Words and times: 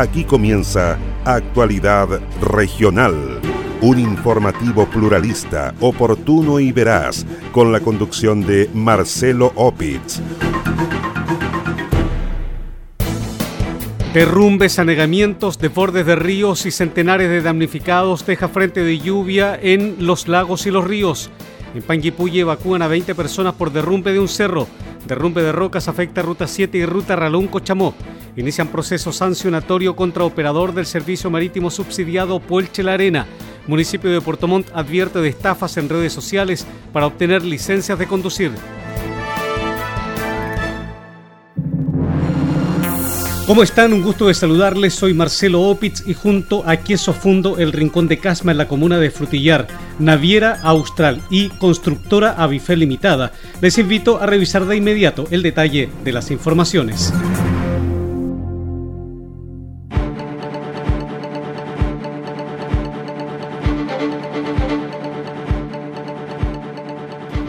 Aquí 0.00 0.24
comienza 0.24 0.98
Actualidad 1.26 2.08
Regional, 2.40 3.38
un 3.82 3.98
informativo 3.98 4.86
pluralista, 4.86 5.74
oportuno 5.78 6.58
y 6.58 6.72
veraz, 6.72 7.26
con 7.52 7.70
la 7.70 7.80
conducción 7.80 8.40
de 8.40 8.70
Marcelo 8.72 9.52
Opitz. 9.56 10.22
Derrumbes, 14.14 14.78
anegamientos, 14.78 15.58
desbordes 15.58 16.06
de 16.06 16.16
ríos 16.16 16.64
y 16.64 16.70
centenares 16.70 17.28
de 17.28 17.42
damnificados 17.42 18.24
deja 18.24 18.48
frente 18.48 18.82
de 18.82 19.00
lluvia 19.00 19.60
en 19.60 19.96
los 20.06 20.28
lagos 20.28 20.64
y 20.64 20.70
los 20.70 20.86
ríos. 20.86 21.28
En 21.74 21.82
Panguipulli 21.82 22.40
evacúan 22.40 22.82
a 22.82 22.88
20 22.88 23.14
personas 23.14 23.54
por 23.54 23.72
derrumbe 23.72 24.12
de 24.12 24.18
un 24.18 24.28
cerro. 24.28 24.66
Derrumbe 25.06 25.42
de 25.42 25.52
rocas 25.52 25.88
afecta 25.88 26.22
Ruta 26.22 26.46
7 26.46 26.76
y 26.78 26.84
Ruta 26.84 27.14
Ralón-Cochamó. 27.16 27.94
Inician 28.36 28.68
proceso 28.68 29.12
sancionatorio 29.12 29.94
contra 29.94 30.24
operador 30.24 30.74
del 30.74 30.86
servicio 30.86 31.30
marítimo 31.30 31.70
subsidiado 31.70 32.40
Puelche 32.40 32.82
La 32.82 32.94
Arena. 32.94 33.26
Municipio 33.66 34.10
de 34.10 34.20
Puerto 34.20 34.48
Montt 34.48 34.68
advierte 34.74 35.20
de 35.20 35.28
estafas 35.28 35.76
en 35.76 35.88
redes 35.88 36.12
sociales 36.12 36.66
para 36.92 37.06
obtener 37.06 37.44
licencias 37.44 37.98
de 37.98 38.06
conducir. 38.06 38.50
¿Cómo 43.46 43.62
están? 43.64 43.92
Un 43.92 44.02
gusto 44.02 44.28
de 44.28 44.34
saludarles. 44.34 44.94
Soy 44.94 45.12
Marcelo 45.12 45.62
Opitz 45.62 46.06
y 46.06 46.14
junto 46.14 46.62
a 46.68 46.76
Queso 46.76 47.12
Fundo, 47.12 47.58
el 47.58 47.72
Rincón 47.72 48.06
de 48.06 48.18
Casma 48.18 48.52
en 48.52 48.58
la 48.58 48.68
comuna 48.68 48.98
de 48.98 49.10
Frutillar, 49.10 49.66
Naviera 49.98 50.60
Austral 50.62 51.20
y 51.30 51.48
Constructora 51.48 52.32
Avifel 52.32 52.80
Limitada, 52.80 53.32
les 53.60 53.76
invito 53.78 54.20
a 54.20 54.26
revisar 54.26 54.66
de 54.66 54.76
inmediato 54.76 55.26
el 55.30 55.42
detalle 55.42 55.88
de 56.04 56.12
las 56.12 56.30
informaciones. 56.30 57.12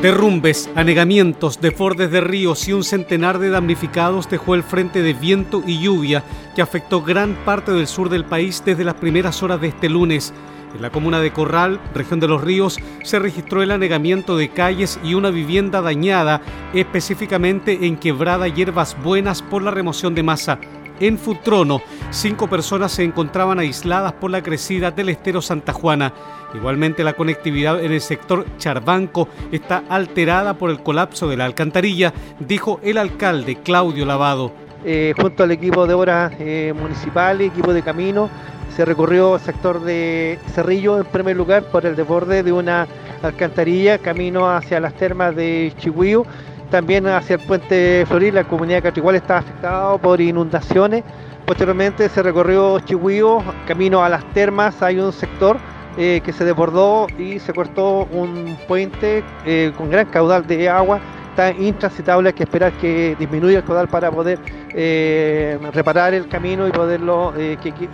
Derrumbes, 0.02 0.68
anegamientos, 0.74 1.62
desbordes 1.62 2.10
de 2.10 2.22
ríos 2.22 2.68
y 2.68 2.74
un 2.74 2.84
centenar 2.84 3.38
de 3.38 3.52
damnificados 3.52 4.28
dejó 4.28 4.56
el 4.56 4.64
frente 4.64 5.04
de 5.04 5.14
viento 5.14 5.62
y 5.64 5.80
lluvia 5.80 6.24
que 6.56 6.64
afectó 6.64 7.04
gran 7.04 7.36
parte 7.46 7.72
del 7.72 7.86
sur 7.86 8.10
del 8.10 8.26
país 8.26 8.64
desde 8.66 8.84
las 8.84 8.96
primeras 8.96 9.44
horas 9.44 9.62
de 9.62 9.68
este 9.68 9.90
lunes. 9.90 10.34
En 10.74 10.82
la 10.82 10.90
comuna 10.90 11.20
de 11.20 11.32
Corral, 11.32 11.80
región 11.94 12.20
de 12.20 12.28
los 12.28 12.42
ríos, 12.42 12.80
se 13.04 13.20
registró 13.20 13.62
el 13.62 13.70
anegamiento 13.70 14.38
de 14.38 14.50
calles 14.50 15.00
y 15.04 15.14
una 15.14 15.30
vivienda 15.30 15.82
dañada, 15.82 16.42
específicamente 16.74 17.86
en 17.86 17.96
Quebrada 17.96 18.48
Hierbas 18.48 18.98
Buenas 19.04 19.44
por 19.44 19.62
la 19.62 19.70
remoción 19.70 20.16
de 20.16 20.24
masa. 20.24 20.58
En 21.00 21.20
Futrono, 21.20 21.82
cinco 22.10 22.48
personas 22.48 22.92
se 22.92 23.04
encontraban 23.04 23.60
aisladas 23.60 24.14
por 24.14 24.32
la 24.32 24.42
crecida 24.42 24.90
del 24.90 25.10
estero 25.10 25.44
Santa 25.44 25.74
Juana. 25.74 26.14
Igualmente 26.54 27.04
la 27.04 27.14
conectividad 27.14 27.84
en 27.84 27.92
el 27.92 28.02
sector 28.02 28.46
Charbanco 28.58 29.28
está 29.52 29.84
alterada 29.90 30.54
por 30.56 30.70
el 30.70 30.82
colapso 30.82 31.28
de 31.28 31.38
la 31.38 31.46
alcantarilla, 31.46 32.14
dijo 32.40 32.80
el 32.84 32.98
alcalde 32.98 33.56
Claudio 33.58 34.06
Lavado. 34.06 34.52
Eh, 34.84 35.14
junto 35.20 35.44
al 35.44 35.52
equipo 35.52 35.86
de 35.86 35.94
obras 35.94 36.34
eh, 36.40 36.74
municipales, 36.76 37.52
equipo 37.52 37.74
de 37.74 37.84
camino, 37.84 38.30
se 38.76 38.86
recorrió 38.86 39.36
el 39.36 39.42
sector 39.42 39.82
de 39.82 40.40
Cerrillo 40.54 40.98
en 40.98 41.06
primer 41.06 41.36
lugar 41.36 41.64
por 41.66 41.86
el 41.86 41.96
desborde 41.96 42.42
de 42.42 42.52
una 42.52 42.88
alcantarilla 43.22 43.98
camino 44.00 44.50
hacia 44.50 44.80
las 44.80 44.94
termas 44.96 45.36
de 45.36 45.74
Chihuío 45.78 46.26
también 46.72 47.06
hacia 47.06 47.36
el 47.36 47.42
puente 47.42 48.06
Floril, 48.08 48.34
la 48.34 48.46
comunidad 48.46 48.78
de 48.78 48.84
Catrigual 48.84 49.16
está 49.16 49.40
afectada 49.40 49.98
por 49.98 50.22
inundaciones. 50.22 51.04
Posteriormente 51.46 52.08
se 52.08 52.24
recorrió 52.24 52.80
Chihuío, 52.80 53.44
camino 53.68 54.02
a 54.04 54.08
las 54.08 54.24
termas, 54.34 54.82
hay 54.82 54.98
un 54.98 55.12
sector 55.12 55.58
eh, 55.98 56.22
que 56.24 56.34
se 56.34 56.46
desbordó 56.46 57.08
y 57.18 57.40
se 57.40 57.54
cortó 57.54 58.08
un 58.12 58.58
puente 58.68 59.24
eh, 59.46 59.72
con 59.78 59.90
gran 59.90 60.08
caudal 60.08 60.46
de 60.48 60.70
agua. 60.70 61.00
Está 61.30 61.52
intransitable, 61.52 62.34
que 62.34 62.44
esperar 62.44 62.74
que 62.74 63.16
disminuya 63.18 63.60
el 63.60 63.64
caudal 63.64 63.88
para 63.88 64.12
poder 64.12 64.38
eh, 64.74 65.58
reparar 65.74 66.14
el 66.14 66.28
camino 66.28 66.68
y 66.68 66.72
poderlo 66.72 67.34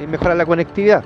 mejorar 0.08 0.38
la 0.38 0.46
conectividad. 0.46 1.04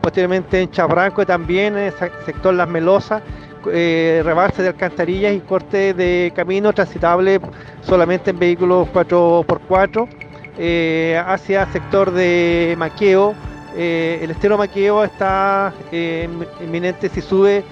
Posteriormente 0.00 0.60
en 0.60 0.70
Chabranco 0.70 1.24
también, 1.26 1.76
en 1.76 1.84
el 1.84 1.92
sector 2.24 2.54
Las 2.54 2.68
Melosas, 2.68 3.22
eh, 3.70 4.22
de 4.24 4.68
alcantarillas 4.68 5.34
y 5.34 5.40
corte 5.40 5.94
de 5.94 6.32
camino 6.34 6.72
transitable 6.72 7.40
solamente 7.82 8.30
en 8.30 8.38
vehículos 8.38 8.88
4x4 8.92 10.08
eh, 10.58 11.22
hacia 11.24 11.66
sector 11.66 12.10
de 12.10 12.74
Maqueo. 12.78 13.34
Eh, 13.76 14.20
el 14.22 14.30
estero 14.30 14.58
Maqueo 14.58 15.04
está 15.04 15.72
inminente, 16.60 17.08
si 17.08 17.20
sube, 17.20 17.64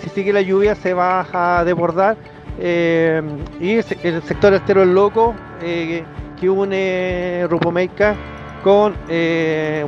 si 0.00 0.08
sigue 0.10 0.32
la 0.32 0.42
lluvia 0.42 0.74
se 0.74 0.94
va 0.94 1.26
a 1.32 1.64
desbordar. 1.64 2.16
y 2.58 3.74
el 4.02 4.22
sector 4.22 4.54
estero 4.54 4.82
El 4.82 4.94
Loco, 4.94 5.34
que 5.60 6.50
une 6.50 7.46
Rupomeica 7.48 8.14
con 8.62 8.94
eh, 9.08 9.86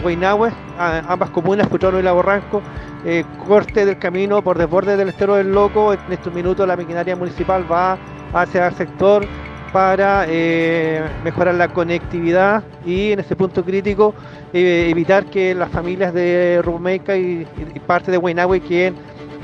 ambas 0.78 1.30
comunas, 1.30 1.68
Futrono 1.68 1.98
y 1.98 2.02
La 2.02 2.12
Borranco, 2.12 2.62
eh, 3.04 3.24
corte 3.46 3.84
del 3.84 3.98
camino 3.98 4.42
por 4.42 4.58
desborde 4.58 4.96
del 4.96 5.08
estero 5.08 5.36
del 5.36 5.52
Loco. 5.52 5.92
En 5.92 6.00
estos 6.10 6.32
minutos 6.32 6.66
la 6.66 6.76
maquinaria 6.76 7.16
municipal 7.16 7.70
va 7.70 7.98
hacia 8.32 8.68
el 8.68 8.74
sector 8.74 9.26
para 9.72 10.26
eh, 10.28 11.02
mejorar 11.24 11.54
la 11.54 11.68
conectividad 11.68 12.62
y 12.84 13.12
en 13.12 13.20
este 13.20 13.36
punto 13.36 13.64
crítico 13.64 14.14
eh, 14.52 14.88
evitar 14.90 15.26
que 15.26 15.54
las 15.54 15.70
familias 15.70 16.12
de 16.12 16.60
Rumeca 16.64 17.16
y, 17.16 17.46
parte 17.86 18.10
de 18.10 18.18
Huaynahue 18.18 18.60
queden 18.60 18.94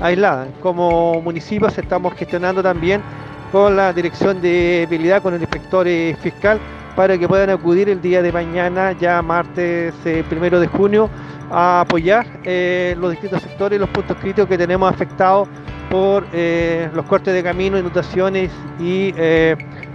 aisladas. 0.00 0.48
Como 0.62 1.20
municipios 1.22 1.76
estamos 1.78 2.14
gestionando 2.14 2.62
también 2.62 3.02
con 3.52 3.76
la 3.76 3.92
Dirección 3.92 4.40
de 4.40 4.84
Habilidad, 4.86 5.22
con 5.22 5.34
el 5.34 5.40
inspector 5.40 5.86
fiscal, 6.20 6.58
para 6.96 7.16
que 7.16 7.28
puedan 7.28 7.50
acudir 7.50 7.88
el 7.88 8.00
día 8.00 8.22
de 8.22 8.32
mañana, 8.32 8.92
ya 8.92 9.22
martes 9.22 9.94
primero 10.28 10.58
de 10.58 10.66
junio, 10.66 11.08
a 11.50 11.80
apoyar 11.80 12.26
eh, 12.44 12.96
los 12.98 13.12
distintos 13.12 13.42
sectores 13.42 13.76
y 13.76 13.80
los 13.80 13.88
puntos 13.90 14.16
críticos 14.18 14.48
que 14.48 14.58
tenemos 14.58 14.92
afectados 14.92 15.48
por 15.90 16.26
eh, 16.32 16.88
los 16.94 17.04
cortes 17.06 17.32
de 17.32 17.42
camino, 17.42 17.78
inundaciones 17.78 18.50
y 18.80 19.12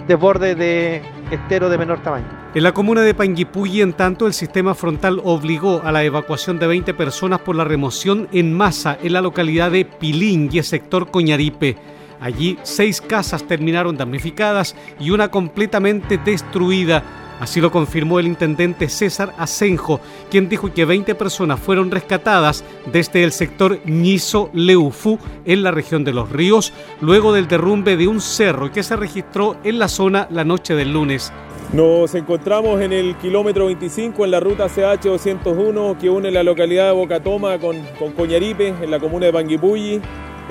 desbordes 0.07 0.57
de 0.57 1.01
estero 1.31 1.69
de 1.69 1.77
menor 1.77 2.01
tamaño. 2.03 2.25
En 2.53 2.63
la 2.63 2.73
comuna 2.73 3.01
de 3.01 3.13
Panguipulli, 3.13 3.81
en 3.81 3.93
tanto, 3.93 4.27
el 4.27 4.33
sistema 4.33 4.75
frontal 4.75 5.21
obligó 5.23 5.81
a 5.83 5.91
la 5.91 6.03
evacuación 6.03 6.59
de 6.59 6.67
20 6.67 6.93
personas 6.93 7.39
por 7.39 7.55
la 7.55 7.63
remoción 7.63 8.27
en 8.33 8.53
masa 8.53 8.97
en 9.01 9.13
la 9.13 9.21
localidad 9.21 9.71
de 9.71 9.85
Pilín 9.85 10.51
sector 10.63 11.09
Coñaripe. 11.09 11.77
Allí, 12.19 12.59
seis 12.63 13.01
casas 13.01 13.47
terminaron 13.47 13.97
damnificadas 13.97 14.75
y 14.99 15.11
una 15.11 15.29
completamente 15.29 16.17
destruida 16.17 17.03
Así 17.41 17.59
lo 17.59 17.71
confirmó 17.71 18.19
el 18.19 18.27
intendente 18.27 18.87
César 18.87 19.33
Asenjo, 19.35 19.99
quien 20.29 20.47
dijo 20.47 20.71
que 20.71 20.85
20 20.85 21.15
personas 21.15 21.59
fueron 21.59 21.89
rescatadas 21.89 22.63
desde 22.93 23.23
el 23.23 23.31
sector 23.31 23.79
Ñizo 23.83 24.51
Leufú 24.53 25.17
en 25.43 25.63
la 25.63 25.71
región 25.71 26.03
de 26.03 26.13
Los 26.13 26.31
Ríos, 26.31 26.71
luego 27.01 27.33
del 27.33 27.47
derrumbe 27.47 27.97
de 27.97 28.07
un 28.07 28.21
cerro 28.21 28.71
que 28.71 28.83
se 28.83 28.95
registró 28.95 29.57
en 29.63 29.79
la 29.79 29.87
zona 29.87 30.27
la 30.29 30.43
noche 30.43 30.75
del 30.75 30.93
lunes. 30.93 31.33
Nos 31.73 32.13
encontramos 32.13 32.79
en 32.79 32.93
el 32.93 33.15
kilómetro 33.15 33.65
25 33.65 34.23
en 34.23 34.29
la 34.29 34.39
ruta 34.39 34.67
CH 34.67 35.01
201 35.05 35.97
que 35.99 36.11
une 36.11 36.29
la 36.29 36.43
localidad 36.43 36.89
de 36.89 36.91
Bocatoma 36.91 37.57
con, 37.57 37.75
con 37.97 38.11
Coñaripe, 38.11 38.67
en 38.67 38.91
la 38.91 38.99
comuna 38.99 39.25
de 39.25 39.33
Panguipulli, 39.33 39.99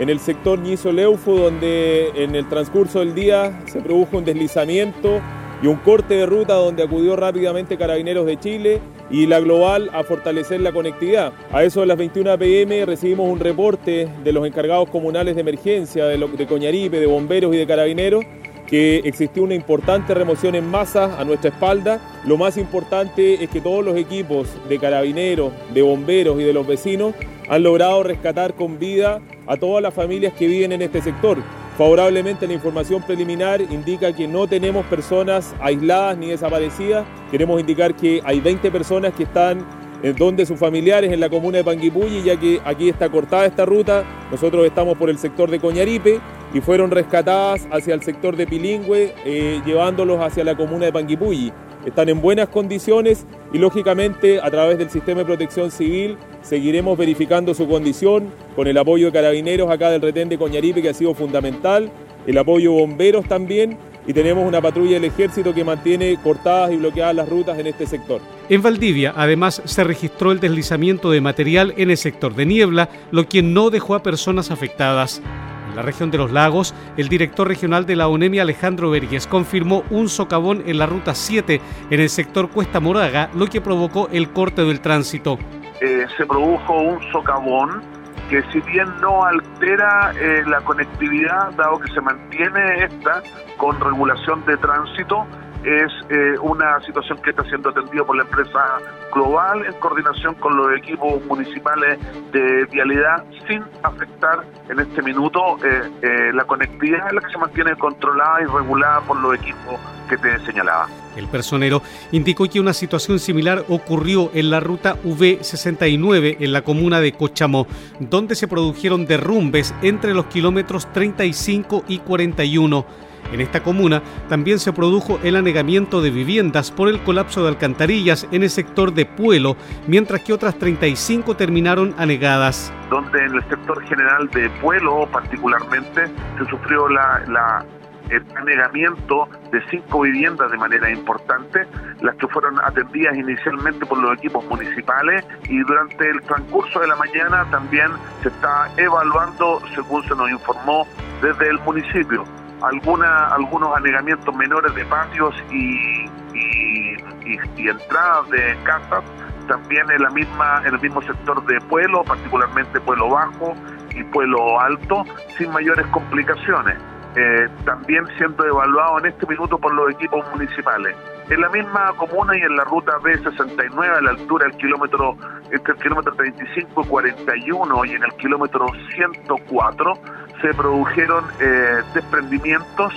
en 0.01 0.11
el 0.11 0.19
sector 0.19 0.59
Ñizo 0.59 0.91
Leufu, 0.91 1.37
donde 1.37 2.09
en 2.17 2.34
el 2.34 2.49
transcurso 2.49 2.99
del 2.99 3.15
día 3.15 3.61
se 3.67 3.81
produjo 3.81 4.19
un 4.19 4.25
deslizamiento 4.25 5.21
y 5.62 5.66
un 5.66 5.76
corte 5.76 6.15
de 6.15 6.26
ruta 6.26 6.54
donde 6.54 6.82
acudió 6.82 7.16
rápidamente 7.16 7.76
Carabineros 7.76 8.26
de 8.26 8.38
Chile 8.38 8.81
y 9.10 9.27
la 9.27 9.41
Global 9.41 9.91
a 9.92 10.03
fortalecer 10.04 10.60
la 10.60 10.72
conectividad. 10.72 11.33
A 11.53 11.65
eso 11.65 11.80
de 11.80 11.86
las 11.86 11.98
21 11.98 12.39
pm 12.39 12.86
recibimos 12.86 13.28
un 13.28 13.41
reporte 13.41 14.09
de 14.24 14.33
los 14.33 14.47
encargados 14.47 14.89
comunales 14.89 15.34
de 15.34 15.42
emergencia 15.42 16.07
de, 16.07 16.18
de 16.18 16.47
Coñaripe, 16.47 17.01
de 17.01 17.07
bomberos 17.07 17.54
y 17.54 17.59
de 17.59 17.66
Carabineros 17.66 18.24
que 18.71 18.98
existió 18.98 19.42
una 19.42 19.57
importante 19.57 20.15
remoción 20.15 20.54
en 20.54 20.65
masa 20.65 21.21
a 21.21 21.24
nuestra 21.24 21.51
espalda. 21.51 22.01
Lo 22.24 22.36
más 22.36 22.57
importante 22.57 23.42
es 23.42 23.51
que 23.51 23.60
todos 23.60 23.84
los 23.84 23.97
equipos 23.97 24.48
de 24.68 24.78
carabineros, 24.78 25.53
de 25.74 25.83
bomberos 25.83 26.41
y 26.41 26.45
de 26.45 26.53
los 26.53 26.65
vecinos 26.68 27.15
han 27.48 27.65
logrado 27.65 28.04
rescatar 28.04 28.54
con 28.54 28.78
vida 28.78 29.21
a 29.48 29.57
todas 29.57 29.83
las 29.83 29.92
familias 29.92 30.34
que 30.34 30.47
viven 30.47 30.71
en 30.71 30.83
este 30.83 31.03
sector. 31.03 31.39
Favorablemente 31.80 32.47
la 32.47 32.53
información 32.53 33.03
preliminar 33.03 33.62
indica 33.62 34.12
que 34.12 34.28
no 34.28 34.47
tenemos 34.47 34.84
personas 34.84 35.54
aisladas 35.60 36.18
ni 36.18 36.28
desaparecidas. 36.28 37.06
Queremos 37.30 37.59
indicar 37.59 37.94
que 37.94 38.21
hay 38.22 38.38
20 38.38 38.71
personas 38.71 39.15
que 39.15 39.22
están 39.22 39.65
en 40.03 40.15
donde 40.15 40.44
sus 40.44 40.59
familiares 40.59 41.10
en 41.10 41.21
la 41.21 41.30
comuna 41.30 41.56
de 41.56 41.65
Panguipulli, 41.65 42.22
ya 42.22 42.38
que 42.38 42.60
aquí 42.66 42.91
está 42.91 43.09
cortada 43.09 43.47
esta 43.47 43.65
ruta. 43.65 44.04
Nosotros 44.30 44.66
estamos 44.66 44.98
por 44.98 45.09
el 45.09 45.16
sector 45.16 45.50
de 45.50 45.59
Coñaripe 45.59 46.21
y 46.53 46.60
fueron 46.60 46.91
rescatadas 46.91 47.66
hacia 47.72 47.94
el 47.94 48.03
sector 48.03 48.36
de 48.36 48.47
Pilingüe, 48.47 49.15
eh, 49.24 49.62
llevándolos 49.65 50.21
hacia 50.21 50.44
la 50.44 50.54
comuna 50.54 50.84
de 50.84 50.92
Panguipulli. 50.92 51.50
están 51.86 52.10
en 52.10 52.21
buenas 52.21 52.50
condiciones 52.50 53.24
y 53.54 53.59
lógicamente 53.59 54.38
a 54.38 54.50
través 54.50 54.76
del 54.76 54.91
sistema 54.91 55.21
de 55.21 55.24
protección 55.24 55.71
civil 55.71 56.18
seguiremos 56.42 56.97
verificando 56.97 57.54
su 57.54 57.69
condición 57.69 58.33
con 58.57 58.66
el 58.66 58.78
apoyo 58.78 59.07
de 59.07 59.13
carabineros 59.13 59.71
acá 59.71 59.91
del 59.91 60.03
retén 60.03 60.28
de 60.28 60.39
Coñaripe 60.39 60.83
que 60.83 60.91
ha 60.91 60.95
sido 60.95 61.15
fundamental, 61.15 61.91
el 62.27 62.39
apoyo 62.39 62.72
de 62.72 62.81
bomberos 62.81 63.27
también 63.27 63.78
y 64.07 64.13
tenemos 64.13 64.47
una 64.47 64.60
patrulla 64.60 64.95
del 64.95 65.04
ejército 65.04 65.54
que 65.54 65.65
mantiene 65.65 66.16
cortadas 66.22 66.72
y 66.72 66.77
bloqueadas 66.77 67.15
las 67.15 67.28
rutas 67.28 67.59
en 67.59 67.66
este 67.66 67.87
sector. 67.87 68.21
En 68.48 68.63
Valdivia, 68.63 69.13
además, 69.16 69.63
se 69.65 69.84
registró 69.84 70.33
el 70.33 70.41
deslizamiento 70.41 71.10
de 71.10 71.21
material 71.21 71.75
en 71.77 71.91
el 71.91 71.97
sector 71.97 72.34
de 72.34 72.47
Niebla, 72.47 72.89
lo 73.10 73.28
que 73.28 73.43
no 73.43 73.71
dejó 73.71 73.95
a 73.95 74.03
personas 74.03 74.51
afectadas. 74.51 75.22
En 75.71 75.77
la 75.77 75.83
región 75.83 76.10
de 76.10 76.19
los 76.19 76.33
lagos, 76.33 76.75
el 76.97 77.09
director 77.09 77.47
regional 77.47 77.86
de 77.86 77.95
la 77.95 78.09
ONEMI, 78.09 78.41
Alejandro 78.41 78.91
Vergés, 78.91 79.28
confirmó 79.28 79.84
un 79.91 80.09
socavón 80.09 80.65
en 80.66 80.78
la 80.78 80.86
ruta 80.86 81.15
7 81.15 81.60
en 81.91 82.01
el 82.01 82.09
sector 82.09 82.51
Cuesta 82.51 82.81
Moraga, 82.81 83.31
lo 83.34 83.47
que 83.47 83.60
provocó 83.60 84.09
el 84.10 84.31
corte 84.31 84.65
del 84.65 84.81
tránsito. 84.81 85.39
Eh, 85.80 86.06
se 86.16 86.27
produjo 86.27 86.74
un 86.74 87.00
socavón 87.12 87.82
que 88.28 88.42
si 88.53 88.60
bien 88.60 88.88
no 89.00 89.24
altera 89.24 90.12
eh, 90.21 90.44
la 90.47 90.60
conectividad, 90.60 91.50
dado 91.53 91.80
que 91.80 91.92
se 91.92 92.00
mantiene 92.00 92.84
esta 92.84 93.22
con 93.56 93.80
regulación 93.80 94.44
de 94.47 94.56
tránsito, 94.56 95.27
es 95.65 95.92
eh, 96.09 96.38
una 96.41 96.80
situación 96.80 97.18
que 97.22 97.30
está 97.30 97.44
siendo 97.44 97.68
atendida 97.68 98.04
por 98.04 98.16
la 98.16 98.22
empresa 98.22 98.78
global 99.12 99.65
en 99.66 99.72
coordinación 99.74 100.34
con 100.36 100.56
los 100.56 100.74
equipos 100.77 101.22
municipales 101.27 101.98
de 102.33 102.65
vialidad 102.66 103.24
sin 103.47 103.62
afectar 103.83 104.44
en 104.68 104.80
este 104.80 105.03
minuto 105.03 105.59
eh, 105.65 105.91
eh, 106.03 106.33
la 106.33 106.44
conectividad 106.44 107.09
en 107.10 107.16
la 107.16 107.21
que 107.21 107.33
se 107.33 107.38
mantiene 107.38 107.76
controlada 107.76 108.41
y 108.42 108.47
regulada 108.47 109.00
por 109.03 109.21
los 109.21 109.34
equipos 109.34 109.78
que 110.09 110.16
te 110.16 110.38
señalaba. 110.41 110.86
El 111.21 111.28
personero 111.28 111.83
indicó 112.13 112.49
que 112.49 112.61
una 112.61 112.72
situación 112.72 113.19
similar 113.19 113.65
ocurrió 113.69 114.31
en 114.34 114.51
la 114.51 114.59
ruta 114.59 114.97
V69 115.03 116.39
en 116.41 116.53
la 116.53 116.63
comuna 116.63 117.01
de 117.01 117.13
Cochamó, 117.13 117.67
donde 118.01 118.34
se 118.34 118.49
produjeron 118.49 119.07
derrumbes 119.07 119.75
entre 119.83 120.15
los 120.15 120.27
kilómetros 120.27 120.91
35 120.93 121.84
y 121.89 121.99
41 121.99 123.11
en 123.33 123.41
esta 123.41 123.63
comuna 123.63 124.03
también 124.28 124.59
se 124.59 124.72
produjo 124.72 125.21
el 125.22 125.37
anegamiento 125.37 126.01
de 126.03 126.11
viviendas 126.11 126.71
por 126.71 126.89
el 126.89 127.01
colapso 127.01 127.43
de 127.43 127.49
alcantarillas 127.49 128.27
en 128.33 128.43
el 128.43 128.51
sector 128.51 128.93
de 128.93 129.07
Puelo, 129.07 129.57
mientras 129.87 130.22
que 130.22 130.33
otras 130.33 130.59
35 130.59 131.37
terminaron 131.37 131.95
anegadas. 131.97 132.72
Donde 132.91 133.25
en 133.25 133.37
el 133.37 133.49
sector 133.49 133.83
general 133.84 134.28
de 134.31 134.51
Puelo 134.61 135.09
particularmente 135.13 136.07
se 136.39 136.51
sufrió 136.51 136.89
la, 136.89 137.65
el 138.10 138.24
anegamiento 138.36 139.28
de 139.53 139.62
cinco 139.71 140.01
viviendas 140.01 140.51
de 140.51 140.59
manera 140.59 140.91
importante, 140.91 141.66
las 142.01 142.16
que 142.16 142.28
fueron 142.28 142.59
atendidas 142.60 143.16
inicialmente 143.16 143.86
por 143.86 143.98
los 143.98 144.18
equipos 144.18 144.45
municipales 144.47 145.24
y 145.48 145.59
durante 145.60 146.09
el 146.10 146.21
transcurso 146.22 146.80
de 146.80 146.89
la 146.89 146.97
mañana 146.97 147.47
también 147.51 147.91
se 148.22 148.28
está 148.28 148.68
evaluando, 148.77 149.60
según 149.74 150.03
se 150.04 150.15
nos 150.15 150.30
informó 150.30 150.86
desde 151.22 151.48
el 151.48 151.59
municipio 151.60 152.24
alguna, 152.62 153.28
algunos 153.28 153.77
anegamientos 153.77 154.34
menores 154.34 154.74
de 154.74 154.84
patios 154.84 155.34
y, 155.51 156.07
y, 156.34 157.68
entradas 157.68 158.28
de 158.30 158.57
casas, 158.65 159.04
también 159.47 159.89
en, 159.91 160.03
la 160.03 160.10
misma, 160.10 160.62
en 160.65 160.74
el 160.74 160.80
mismo 160.80 161.03
sector 161.03 161.45
de 161.47 161.60
Pueblo, 161.62 162.03
particularmente 162.04 162.80
Pueblo 162.80 163.10
Bajo 163.10 163.54
y 163.95 164.03
Pueblo 164.04 164.60
Alto, 164.60 165.04
sin 165.36 165.51
mayores 165.53 165.86
complicaciones. 165.89 166.77
Eh, 167.16 167.48
también 167.65 168.07
siendo 168.18 168.45
evaluado 168.47 169.01
en 169.01 169.07
este 169.07 169.27
minuto 169.27 169.59
por 169.59 169.74
los 169.74 169.91
equipos 169.91 170.24
municipales. 170.33 170.95
En 171.28 171.41
la 171.41 171.48
misma 171.48 171.92
comuna 171.97 172.36
y 172.36 172.41
en 172.41 172.57
la 172.57 172.65
ruta 172.65 172.92
B69 173.01 173.98
a 173.98 174.01
la 174.01 174.10
altura 174.10 174.47
del 174.47 174.57
kilómetro, 174.57 175.16
entre 175.51 175.74
el 175.74 175.78
kilómetro 175.80 176.12
35 176.15 176.83
y 176.83 176.86
41 176.86 177.84
y 177.84 177.91
en 177.92 178.04
el 178.04 178.12
kilómetro 178.15 178.66
104 178.95 179.95
se 180.41 180.54
produjeron 180.54 181.24
eh, 181.41 181.83
desprendimientos, 181.95 182.92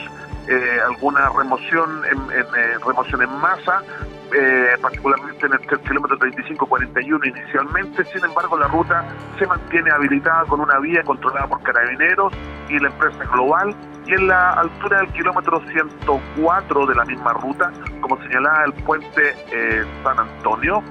eh, 0.48 0.80
alguna 0.88 1.30
remoción 1.30 2.04
en, 2.06 2.18
eh, 2.32 2.78
remoción 2.86 3.22
en 3.22 3.30
masa, 3.40 3.82
particularmente 4.82 5.46
en 5.46 5.54
el 5.54 5.60
kilómetro 5.82 6.18
35-41 6.18 7.28
inicialmente, 7.28 8.04
sin 8.06 8.26
embargo 8.26 8.58
la 8.58 8.68
ruta 8.68 9.06
se 9.38 9.46
mantiene 9.46 9.92
habilitada 9.92 10.46
con 10.46 10.62
una 10.62 10.80
vía 10.80 11.04
controlada 11.04 11.48
por 11.48 11.62
carabineros 11.62 12.34
y 12.70 12.80
la 12.80 12.88
empresa 12.90 13.24
global 13.32 13.76
y 14.06 14.14
en 14.14 14.28
la 14.28 14.52
altura 14.54 15.00
del 15.00 15.14
kilómetro 15.14 15.62
104 15.70 16.86
de 16.88 16.96
la 16.96 17.06
misma 17.06 17.34
ruta, 17.34 17.72
como 18.02 18.18
señalaba 18.24 18.66
el 18.66 18.74
puente 18.84 19.34
San 20.04 20.20
Antonio, 20.20 20.84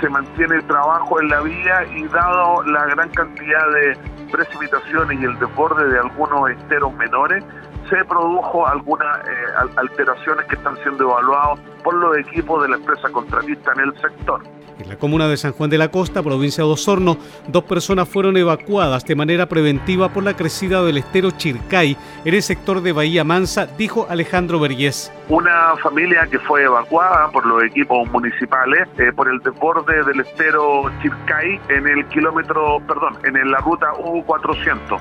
se 0.00 0.08
mantiene 0.08 0.56
el 0.56 0.66
trabajo 0.66 1.20
en 1.20 1.28
la 1.28 1.40
vía 1.42 1.84
y 1.94 2.04
dado 2.08 2.62
la 2.64 2.86
gran 2.86 3.08
cantidad 3.10 3.70
de 3.72 3.96
precipitaciones 4.32 5.20
y 5.20 5.24
el 5.24 5.38
desborde 5.38 5.88
de 5.90 5.98
algunos 5.98 6.50
esteros 6.50 6.94
menores, 6.94 7.44
se 7.92 8.04
produjo 8.06 8.66
algunas 8.66 9.18
eh, 9.18 9.30
alteraciones 9.76 10.46
que 10.46 10.54
están 10.54 10.76
siendo 10.82 11.04
evaluadas 11.04 11.60
por 11.84 11.92
los 11.94 12.16
equipos 12.16 12.62
de 12.62 12.70
la 12.70 12.76
empresa 12.76 13.10
contratista 13.10 13.72
en 13.74 13.80
el 13.80 14.00
sector. 14.00 14.42
En 14.78 14.88
la 14.88 14.96
comuna 14.96 15.28
de 15.28 15.36
San 15.36 15.52
Juan 15.52 15.68
de 15.68 15.76
la 15.76 15.90
Costa, 15.90 16.22
provincia 16.22 16.64
de 16.64 16.70
Osorno, 16.70 17.18
dos 17.48 17.64
personas 17.64 18.08
fueron 18.08 18.38
evacuadas 18.38 19.04
de 19.04 19.14
manera 19.14 19.46
preventiva 19.46 20.08
por 20.08 20.24
la 20.24 20.34
crecida 20.34 20.82
del 20.82 20.96
estero 20.96 21.32
Chircay 21.32 21.96
en 22.24 22.34
el 22.34 22.42
sector 22.42 22.80
de 22.80 22.92
Bahía 22.92 23.24
Mansa, 23.24 23.66
dijo 23.66 24.06
Alejandro 24.08 24.58
Vergés. 24.58 25.12
Una 25.28 25.76
familia 25.82 26.26
que 26.30 26.38
fue 26.38 26.64
evacuada 26.64 27.30
por 27.30 27.44
los 27.44 27.62
equipos 27.62 28.10
municipales 28.10 28.88
eh, 28.96 29.12
por 29.14 29.28
el 29.28 29.38
desborde 29.40 30.02
del 30.04 30.20
estero 30.20 30.90
Chircay 31.02 31.60
en 31.68 31.86
el 31.86 32.06
kilómetro, 32.06 32.80
perdón, 32.88 33.18
en 33.24 33.50
la 33.50 33.58
ruta 33.58 33.92
U400 33.92 34.98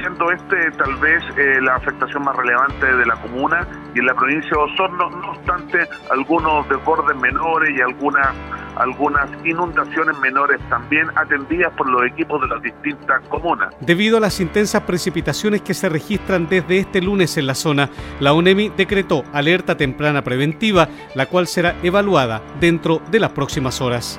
siendo 0.00 0.30
este 0.30 0.70
tal 0.72 0.96
vez 0.96 1.22
eh, 1.36 1.60
la 1.62 1.76
afectación 1.76 2.24
más 2.24 2.36
relevante 2.36 2.86
de 2.86 3.06
la 3.06 3.14
comuna 3.16 3.66
y 3.94 3.98
en 3.98 4.06
la 4.06 4.14
provincia 4.14 4.50
de 4.50 4.56
Osorno, 4.56 5.10
no 5.10 5.30
obstante 5.30 5.86
algunos 6.10 6.68
desbordes 6.68 7.16
menores 7.16 7.70
y 7.76 7.80
algunas 7.80 8.28
algunas 8.76 9.28
inundaciones 9.44 10.18
menores 10.20 10.58
también 10.70 11.06
atendidas 11.14 11.72
por 11.74 11.88
los 11.88 12.06
equipos 12.06 12.40
de 12.40 12.48
las 12.48 12.62
distintas 12.62 13.20
comunas. 13.28 13.74
Debido 13.80 14.16
a 14.16 14.20
las 14.20 14.40
intensas 14.40 14.82
precipitaciones 14.82 15.60
que 15.60 15.74
se 15.74 15.88
registran 15.88 16.48
desde 16.48 16.78
este 16.78 17.02
lunes 17.02 17.36
en 17.36 17.46
la 17.46 17.54
zona, 17.54 17.90
la 18.20 18.32
UNEMI 18.32 18.70
decretó 18.70 19.24
alerta 19.32 19.76
temprana 19.76 20.22
preventiva, 20.22 20.88
la 21.14 21.26
cual 21.26 21.46
será 21.46 21.74
evaluada 21.82 22.40
dentro 22.58 23.02
de 23.10 23.20
las 23.20 23.32
próximas 23.32 23.80
horas. 23.80 24.18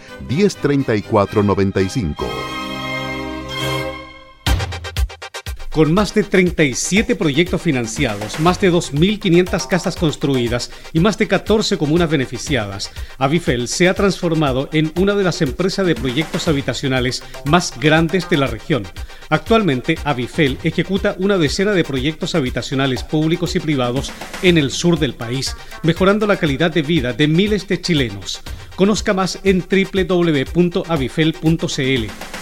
Con 5.76 5.92
más 5.92 6.14
de 6.14 6.23
37 6.23 7.16
proyectos 7.16 7.61
financiados, 7.61 8.40
más 8.40 8.59
de 8.62 8.73
2.500 8.73 9.68
casas 9.68 9.95
construidas 9.95 10.71
y 10.95 11.00
más 11.00 11.18
de 11.18 11.28
14 11.28 11.76
comunas 11.76 12.09
beneficiadas, 12.09 12.90
Avifel 13.18 13.68
se 13.68 13.87
ha 13.87 13.92
transformado 13.92 14.71
en 14.73 14.90
una 14.99 15.14
de 15.14 15.23
las 15.23 15.42
empresas 15.42 15.85
de 15.85 15.95
proyectos 15.95 16.49
habitacionales 16.49 17.23
más 17.45 17.78
grandes 17.78 18.30
de 18.30 18.38
la 18.38 18.47
región. 18.47 18.85
Actualmente, 19.28 19.99
Avifel 20.04 20.56
ejecuta 20.64 21.14
una 21.18 21.37
decena 21.37 21.73
de 21.73 21.85
proyectos 21.85 22.35
habitacionales 22.35 23.02
públicos 23.02 23.54
y 23.54 23.61
privados 23.61 24.11
en 24.40 24.56
el 24.56 24.71
sur 24.71 24.99
del 24.99 25.12
país, 25.12 25.54
mejorando 25.83 26.26
la 26.26 26.38
calidad 26.38 26.71
de 26.71 26.80
vida 26.80 27.12
de 27.12 27.28
miles 27.28 27.68
de 27.68 27.83
chilenos. 27.83 28.40
Conozca 28.76 29.12
más 29.12 29.40
en 29.42 29.62
www.avifel.cl 29.62 30.87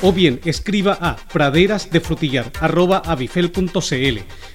o 0.02 0.12
bien 0.12 0.40
escriba 0.44 0.98
a 1.00 1.16
praderasdefrutillar.avifel.cl. 1.32 3.23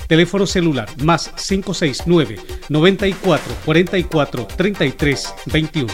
Teléfono 0.07 0.45
celular 0.45 0.89
más 1.03 1.31
569 1.35 2.37
94 2.69 3.55
44 3.65 4.47
33 4.55 5.33
21. 5.45 5.93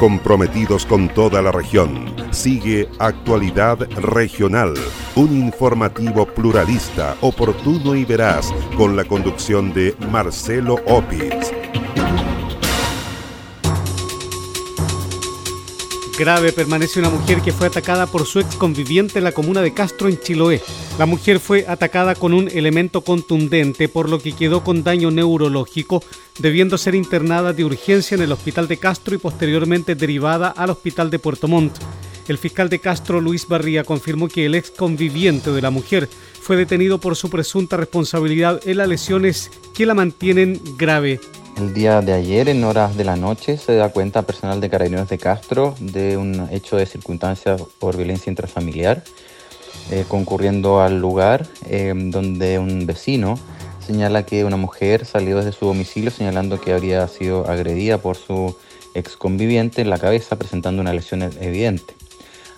comprometidos 0.00 0.86
con 0.86 1.10
toda 1.10 1.42
la 1.42 1.52
región. 1.52 2.16
Sigue 2.30 2.88
Actualidad 2.98 3.80
Regional, 3.96 4.72
un 5.14 5.36
informativo 5.36 6.24
pluralista, 6.24 7.16
oportuno 7.20 7.94
y 7.94 8.06
veraz, 8.06 8.50
con 8.78 8.96
la 8.96 9.04
conducción 9.04 9.74
de 9.74 9.94
Marcelo 10.10 10.76
Opitz. 10.86 11.59
Grave 16.20 16.52
permanece 16.52 17.00
una 17.00 17.08
mujer 17.08 17.40
que 17.40 17.50
fue 17.50 17.68
atacada 17.68 18.06
por 18.06 18.26
su 18.26 18.40
ex 18.40 18.54
conviviente 18.56 19.16
en 19.16 19.24
la 19.24 19.32
comuna 19.32 19.62
de 19.62 19.72
Castro 19.72 20.06
en 20.06 20.20
Chiloé. 20.20 20.60
La 20.98 21.06
mujer 21.06 21.40
fue 21.40 21.64
atacada 21.66 22.14
con 22.14 22.34
un 22.34 22.46
elemento 22.48 23.00
contundente 23.00 23.88
por 23.88 24.10
lo 24.10 24.18
que 24.18 24.34
quedó 24.34 24.62
con 24.62 24.84
daño 24.84 25.10
neurológico, 25.10 26.04
debiendo 26.38 26.76
ser 26.76 26.94
internada 26.94 27.54
de 27.54 27.64
urgencia 27.64 28.16
en 28.16 28.20
el 28.20 28.32
hospital 28.32 28.68
de 28.68 28.76
Castro 28.76 29.14
y 29.14 29.18
posteriormente 29.18 29.94
derivada 29.94 30.48
al 30.48 30.68
hospital 30.68 31.08
de 31.08 31.20
Puerto 31.20 31.48
Montt. 31.48 31.78
El 32.28 32.36
fiscal 32.36 32.68
de 32.68 32.80
Castro, 32.80 33.22
Luis 33.22 33.48
Barría, 33.48 33.82
confirmó 33.84 34.28
que 34.28 34.44
el 34.44 34.56
ex 34.56 34.70
conviviente 34.72 35.50
de 35.52 35.62
la 35.62 35.70
mujer 35.70 36.06
fue 36.42 36.56
detenido 36.56 37.00
por 37.00 37.16
su 37.16 37.30
presunta 37.30 37.78
responsabilidad 37.78 38.60
en 38.66 38.76
las 38.76 38.88
lesiones 38.88 39.50
que 39.72 39.86
la 39.86 39.94
mantienen 39.94 40.60
grave. 40.76 41.18
El 41.60 41.74
día 41.74 42.00
de 42.00 42.14
ayer, 42.14 42.48
en 42.48 42.64
horas 42.64 42.96
de 42.96 43.04
la 43.04 43.16
noche, 43.16 43.58
se 43.58 43.74
da 43.74 43.90
cuenta 43.90 44.22
personal 44.22 44.62
de 44.62 44.70
Carabineros 44.70 45.10
de 45.10 45.18
Castro 45.18 45.74
de 45.78 46.16
un 46.16 46.48
hecho 46.50 46.78
de 46.78 46.86
circunstancias 46.86 47.60
por 47.78 47.98
violencia 47.98 48.30
intrafamiliar, 48.30 49.04
eh, 49.90 50.06
concurriendo 50.08 50.80
al 50.80 50.98
lugar 50.98 51.46
eh, 51.66 51.92
donde 51.94 52.58
un 52.58 52.86
vecino 52.86 53.38
señala 53.86 54.24
que 54.24 54.46
una 54.46 54.56
mujer 54.56 55.04
salió 55.04 55.36
desde 55.36 55.52
su 55.52 55.66
domicilio 55.66 56.10
señalando 56.10 56.58
que 56.58 56.72
habría 56.72 57.06
sido 57.08 57.46
agredida 57.46 57.98
por 57.98 58.16
su 58.16 58.56
ex 58.94 59.18
conviviente 59.18 59.82
en 59.82 59.90
la 59.90 59.98
cabeza 59.98 60.38
presentando 60.38 60.80
una 60.80 60.94
lesión 60.94 61.22
evidente. 61.22 61.92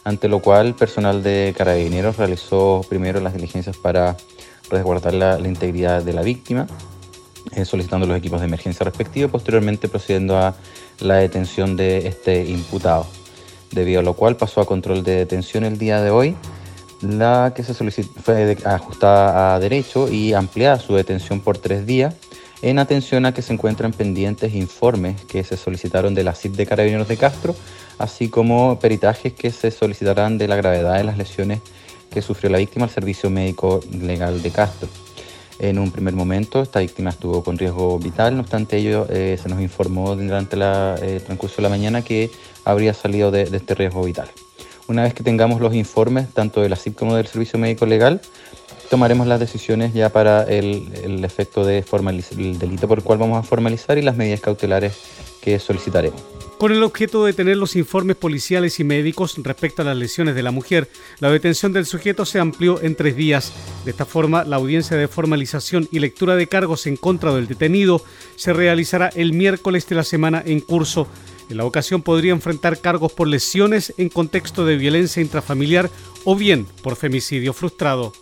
Ante 0.05 0.29
lo 0.29 0.39
cual, 0.39 0.77
personal 0.77 1.25
de 1.25 1.53
Carabineros 1.59 2.19
realizó 2.19 2.83
primero 2.89 3.21
las 3.21 3.35
diligencias 3.35 3.77
para 3.77 4.17
resguardar 4.71 5.15
la 5.15 5.49
integridad 5.49 6.03
de 6.03 6.13
la 6.13 6.23
víctima 6.23 6.69
eh, 7.51 7.65
solicitando 7.65 8.07
los 8.07 8.17
equipos 8.17 8.41
de 8.41 8.47
emergencia 8.47 8.85
respectivos, 8.85 9.31
posteriormente 9.31 9.89
procediendo 9.89 10.39
a 10.39 10.55
la 11.01 11.17
detención 11.17 11.77
de 11.77 12.07
este 12.07 12.45
imputado, 12.45 13.07
debido 13.71 14.01
a 14.01 14.03
lo 14.03 14.15
cual 14.15 14.37
pasó 14.37 14.61
a 14.61 14.67
control 14.67 15.03
de 15.03 15.17
detención 15.17 15.65
el 15.65 15.79
día 15.79 16.01
de 16.01 16.11
hoy, 16.11 16.37
la 17.03 17.53
que 17.55 17.65
se 17.65 17.75
solicitó, 17.75 18.21
fue 18.21 18.57
ajustada 18.65 19.55
a 19.55 19.59
derecho 19.59 20.09
y 20.09 20.33
ampliada 20.35 20.79
su 20.79 20.95
detención 20.95 21.41
por 21.41 21.59
tres 21.59 21.85
días, 21.85 22.15
en 22.63 22.79
atención 22.79 23.27
a 23.27 23.35
que 23.35 23.43
se 23.43 23.53
encuentran 23.53 23.93
pendientes 23.93 24.55
informes 24.55 25.21
que 25.25 25.43
se 25.43 25.57
solicitaron 25.57 26.15
de 26.15 26.23
la 26.23 26.35
CID 26.35 26.53
de 26.53 26.65
Carabineros 26.65 27.09
de 27.09 27.17
Castro, 27.17 27.57
así 27.99 28.29
como 28.29 28.79
peritajes 28.79 29.33
que 29.33 29.51
se 29.51 29.73
solicitarán 29.73 30.39
de 30.39 30.47
la 30.47 30.57
gravedad 30.57 30.97
de 30.97 31.05
las 31.05 31.19
lesiones 31.19 31.61
que 32.11 32.23
sufrió 32.23 32.51
la 32.51 32.59
víctima 32.59 32.85
al 32.85 32.91
Servicio 32.91 33.31
Médico 33.31 33.81
Legal 33.91 34.43
de 34.43 34.51
Castro. 34.51 34.89
En 35.59 35.79
un 35.79 35.91
primer 35.91 36.15
momento 36.15 36.63
esta 36.63 36.81
víctima 36.81 37.11
estuvo 37.11 37.45
con 37.45 37.59
riesgo 37.59 37.99
vital, 37.99 38.35
no 38.35 38.41
obstante 38.41 38.79
ello 38.79 39.07
eh, 39.09 39.39
se 39.41 39.49
nos 39.49 39.61
informó 39.61 40.17
durante 40.17 40.57
el 40.57 40.63
eh, 40.63 41.21
transcurso 41.25 41.57
de 41.57 41.63
la 41.63 41.69
mañana 41.69 42.03
que 42.03 42.31
habría 42.65 42.95
salido 42.95 43.31
de, 43.31 43.43
este 43.43 43.75
riesgo 43.75 44.03
vital. 44.03 44.29
Una 44.89 45.05
vez 45.05 45.15
que 45.15 45.23
tengamos 45.23 45.61
los 45.61 45.75
informes 45.75 46.29
tanto 46.33 46.61
de 46.61 46.69
la 46.69 46.77
CIP 46.77 46.97
como 46.97 47.15
del 47.15 47.27
Servicio 47.27 47.59
Médico 47.59 47.87
Legal, 47.87 48.21
tomaremos 48.91 49.27
las 49.27 49.41
decisiones 49.41 49.95
ya 49.95 50.11
para 50.11 50.43
el, 50.43 51.25
efecto 51.25 51.65
de 51.65 51.83
formalizar 51.83 52.39
el 52.39 52.59
delito 52.59 52.89
por 52.89 52.99
el 52.99 53.05
cual 53.05 53.19
vamos 53.19 53.39
a 53.39 53.43
formalizar 53.43 53.97
y 53.99 54.03
las 54.03 54.17
medidas 54.17 54.41
cautelares 54.41 54.95
que 55.41 55.59
solicitaremos. 55.59 56.32
Con 56.63 56.71
el 56.71 56.85
objeto 56.85 57.25
de 57.25 57.33
tener 57.33 57.57
los 57.57 57.75
informes 57.75 58.15
policiales 58.15 58.79
y 58.79 58.85
médicos 58.85 59.35
respecto 59.39 59.83
a 59.83 59.85
las 59.85 59.97
lesiones 59.97 60.37
de 60.37 60.45
la 60.45 60.53
mujer, 60.53 60.89
la 61.19 61.29
detención 61.29 61.73
del 61.73 61.87
sujeto 61.87 62.25
se 62.25 62.39
amplió 62.39 62.81
en 62.81 62.95
tres 62.95 63.17
días. 63.17 63.53
De 63.85 63.91
esta 63.91 64.05
forma, 64.05 64.45
la 64.45 64.59
audiencia 64.59 64.97
de 64.97 65.09
formalización 65.09 65.89
y 65.91 65.99
lectura 65.99 66.37
de 66.37 66.47
cargos 66.47 66.87
en 66.87 66.97
contra 66.97 67.35
del 67.35 67.49
detenido 67.49 68.05
se 68.37 68.53
realizará 68.53 69.09
el 69.09 69.33
miércoles 69.33 69.89
de 69.89 69.97
la 69.97 70.05
semana 70.05 70.41
en 70.47 70.61
curso. 70.61 71.09
En 71.51 71.57
la 71.57 71.65
ocasión 71.65 72.01
podría 72.01 72.31
enfrentar 72.31 72.79
cargos 72.79 73.13
por 73.13 73.27
lesiones 73.27 73.93
en 73.97 74.09
contexto 74.09 74.65
de 74.65 74.77
violencia 74.77 75.21
intrafamiliar 75.21 75.91
o 76.23 76.37
bien 76.37 76.69
por 76.81 76.95
femicidio 76.95 77.55
frustrado. 77.55 78.13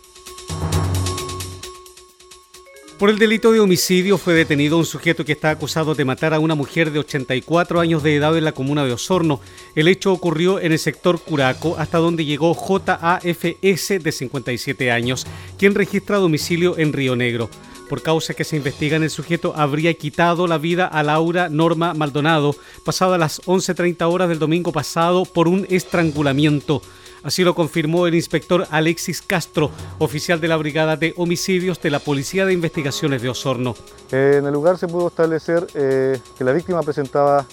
Por 3.01 3.09
el 3.09 3.17
delito 3.17 3.51
de 3.51 3.59
homicidio 3.59 4.19
fue 4.19 4.35
detenido 4.35 4.77
un 4.77 4.85
sujeto 4.85 5.25
que 5.25 5.31
está 5.31 5.49
acusado 5.49 5.95
de 5.95 6.05
matar 6.05 6.35
a 6.35 6.39
una 6.39 6.53
mujer 6.53 6.91
de 6.91 6.99
84 6.99 7.79
años 7.79 8.03
de 8.03 8.15
edad 8.15 8.37
en 8.37 8.43
la 8.43 8.51
comuna 8.51 8.85
de 8.85 8.93
Osorno. 8.93 9.39
El 9.73 9.87
hecho 9.87 10.13
ocurrió 10.13 10.59
en 10.59 10.71
el 10.71 10.77
sector 10.77 11.19
Curaco, 11.19 11.77
hasta 11.79 11.97
donde 11.97 12.25
llegó 12.25 12.53
JAFS 12.53 14.03
de 14.03 14.11
57 14.11 14.91
años, 14.91 15.25
quien 15.57 15.73
registra 15.73 16.17
domicilio 16.17 16.77
en 16.77 16.93
Río 16.93 17.15
Negro. 17.15 17.49
Por 17.89 18.03
causa 18.03 18.35
que 18.35 18.43
se 18.43 18.57
investiga, 18.57 18.97
el 18.97 19.09
sujeto 19.09 19.55
habría 19.57 19.95
quitado 19.95 20.45
la 20.45 20.59
vida 20.59 20.85
a 20.85 21.01
Laura 21.01 21.49
Norma 21.49 21.95
Maldonado, 21.95 22.55
pasado 22.85 23.15
a 23.15 23.17
las 23.17 23.41
11.30 23.47 24.11
horas 24.11 24.29
del 24.29 24.37
domingo 24.37 24.71
pasado, 24.71 25.25
por 25.25 25.47
un 25.47 25.65
estrangulamiento. 25.71 26.83
Así 27.23 27.43
lo 27.43 27.53
confirmó 27.53 28.07
el 28.07 28.15
inspector 28.15 28.65
Alexis 28.71 29.21
Castro, 29.21 29.69
oficial 29.99 30.41
de 30.41 30.47
la 30.47 30.57
Brigada 30.57 30.97
de 30.97 31.13
Homicidios 31.17 31.79
de 31.81 31.91
la 31.91 31.99
Policía 31.99 32.45
de 32.45 32.53
Investigaciones 32.53 33.21
de 33.21 33.29
Osorno. 33.29 33.75
En 34.11 34.45
el 34.45 34.51
lugar 34.51 34.77
se 34.77 34.87
pudo 34.87 35.09
establecer 35.09 35.67
eh, 35.75 36.19
que 36.37 36.43
la 36.43 36.51
víctima 36.51 36.81
presentaba 36.81 37.45